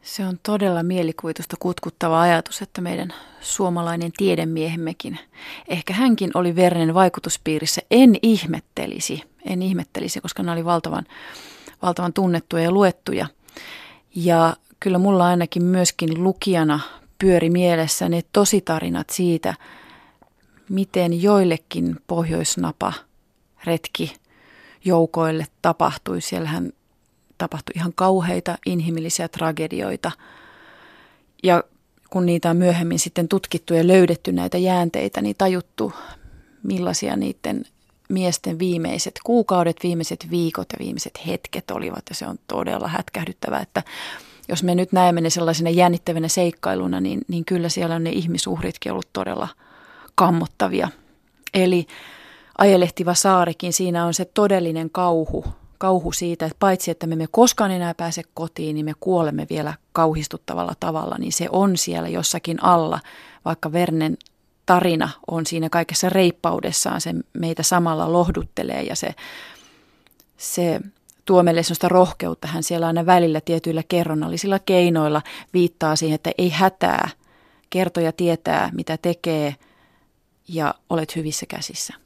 Se 0.02 0.26
on 0.26 0.38
todella 0.42 0.82
mielikuvitusta 0.82 1.56
kutkuttava 1.60 2.20
ajatus, 2.20 2.62
että 2.62 2.80
meidän 2.80 3.14
suomalainen 3.40 4.12
tiedemiehemmekin, 4.16 5.18
ehkä 5.68 5.94
hänkin 5.94 6.30
oli 6.34 6.56
Vernen 6.56 6.94
vaikutuspiirissä, 6.94 7.82
en 7.90 8.16
ihmettelisi, 8.22 9.22
en 9.44 9.62
ihmettelisi, 9.62 10.20
koska 10.20 10.42
nämä 10.42 10.52
oli 10.52 10.64
valtavan, 10.64 11.06
valtavan 11.86 12.12
tunnettuja 12.12 12.62
ja 12.62 12.70
luettuja. 12.70 13.26
Ja 14.14 14.56
kyllä 14.80 14.98
mulla 14.98 15.26
ainakin 15.26 15.62
myöskin 15.62 16.24
lukijana 16.24 16.80
pyöri 17.18 17.50
mielessä 17.50 18.08
ne 18.08 18.22
tositarinat 18.32 19.10
siitä, 19.10 19.54
miten 20.68 21.22
joillekin 21.22 21.96
pohjoisnapa 22.06 22.92
retki 23.64 24.14
joukoille 24.84 25.46
tapahtui. 25.62 26.20
Siellähän 26.20 26.72
tapahtui 27.38 27.72
ihan 27.76 27.92
kauheita 27.94 28.58
inhimillisiä 28.66 29.28
tragedioita. 29.28 30.12
Ja 31.42 31.64
kun 32.10 32.26
niitä 32.26 32.50
on 32.50 32.56
myöhemmin 32.56 32.98
sitten 32.98 33.28
tutkittu 33.28 33.74
ja 33.74 33.86
löydetty 33.86 34.32
näitä 34.32 34.58
jäänteitä, 34.58 35.22
niin 35.22 35.36
tajuttu, 35.38 35.92
millaisia 36.62 37.16
niiden 37.16 37.64
miesten 38.08 38.58
viimeiset 38.58 39.14
kuukaudet, 39.24 39.76
viimeiset 39.82 40.26
viikot 40.30 40.66
ja 40.72 40.78
viimeiset 40.84 41.26
hetket 41.26 41.70
olivat. 41.70 42.02
Ja 42.08 42.14
se 42.14 42.26
on 42.26 42.38
todella 42.46 42.88
hätkähdyttävää, 42.88 43.60
että 43.60 43.82
jos 44.48 44.62
me 44.62 44.74
nyt 44.74 44.92
näemme 44.92 45.20
ne 45.20 45.30
sellaisena 45.30 45.70
jännittävänä 45.70 46.28
seikkailuna, 46.28 47.00
niin, 47.00 47.20
niin 47.28 47.44
kyllä 47.44 47.68
siellä 47.68 47.94
on 47.94 48.04
ne 48.04 48.10
ihmisuhritkin 48.10 48.92
ollut 48.92 49.08
todella 49.12 49.48
kammottavia. 50.14 50.88
Eli 51.54 51.86
ajelehtiva 52.58 53.14
saarikin, 53.14 53.72
siinä 53.72 54.04
on 54.04 54.14
se 54.14 54.24
todellinen 54.24 54.90
kauhu, 54.90 55.44
kauhu 55.78 56.12
siitä, 56.12 56.46
että 56.46 56.56
paitsi 56.60 56.90
että 56.90 57.06
me 57.06 57.12
emme 57.12 57.26
koskaan 57.30 57.70
enää 57.70 57.94
pääse 57.94 58.22
kotiin, 58.34 58.74
niin 58.74 58.84
me 58.84 58.92
kuolemme 59.00 59.46
vielä 59.50 59.74
kauhistuttavalla 59.92 60.74
tavalla, 60.80 61.16
niin 61.18 61.32
se 61.32 61.48
on 61.50 61.76
siellä 61.76 62.08
jossakin 62.08 62.64
alla, 62.64 63.00
vaikka 63.44 63.72
Vernen 63.72 64.16
tarina 64.66 65.08
on 65.26 65.46
siinä 65.46 65.68
kaikessa 65.68 66.08
reippaudessaan, 66.08 67.00
se 67.00 67.14
meitä 67.32 67.62
samalla 67.62 68.12
lohduttelee 68.12 68.82
ja 68.82 68.96
se, 68.96 69.14
se 70.36 70.80
tuo 71.24 71.42
meille 71.42 71.62
sellaista 71.62 71.88
rohkeutta. 71.88 72.48
Hän 72.48 72.62
siellä 72.62 72.86
aina 72.86 73.06
välillä 73.06 73.40
tietyillä 73.40 73.82
kerronnallisilla 73.88 74.58
keinoilla 74.58 75.22
viittaa 75.54 75.96
siihen, 75.96 76.14
että 76.14 76.30
ei 76.38 76.50
hätää, 76.50 77.08
kertoja 77.70 78.12
tietää 78.12 78.70
mitä 78.74 78.96
tekee 78.96 79.54
ja 80.48 80.74
olet 80.90 81.16
hyvissä 81.16 81.46
käsissä. 81.46 82.05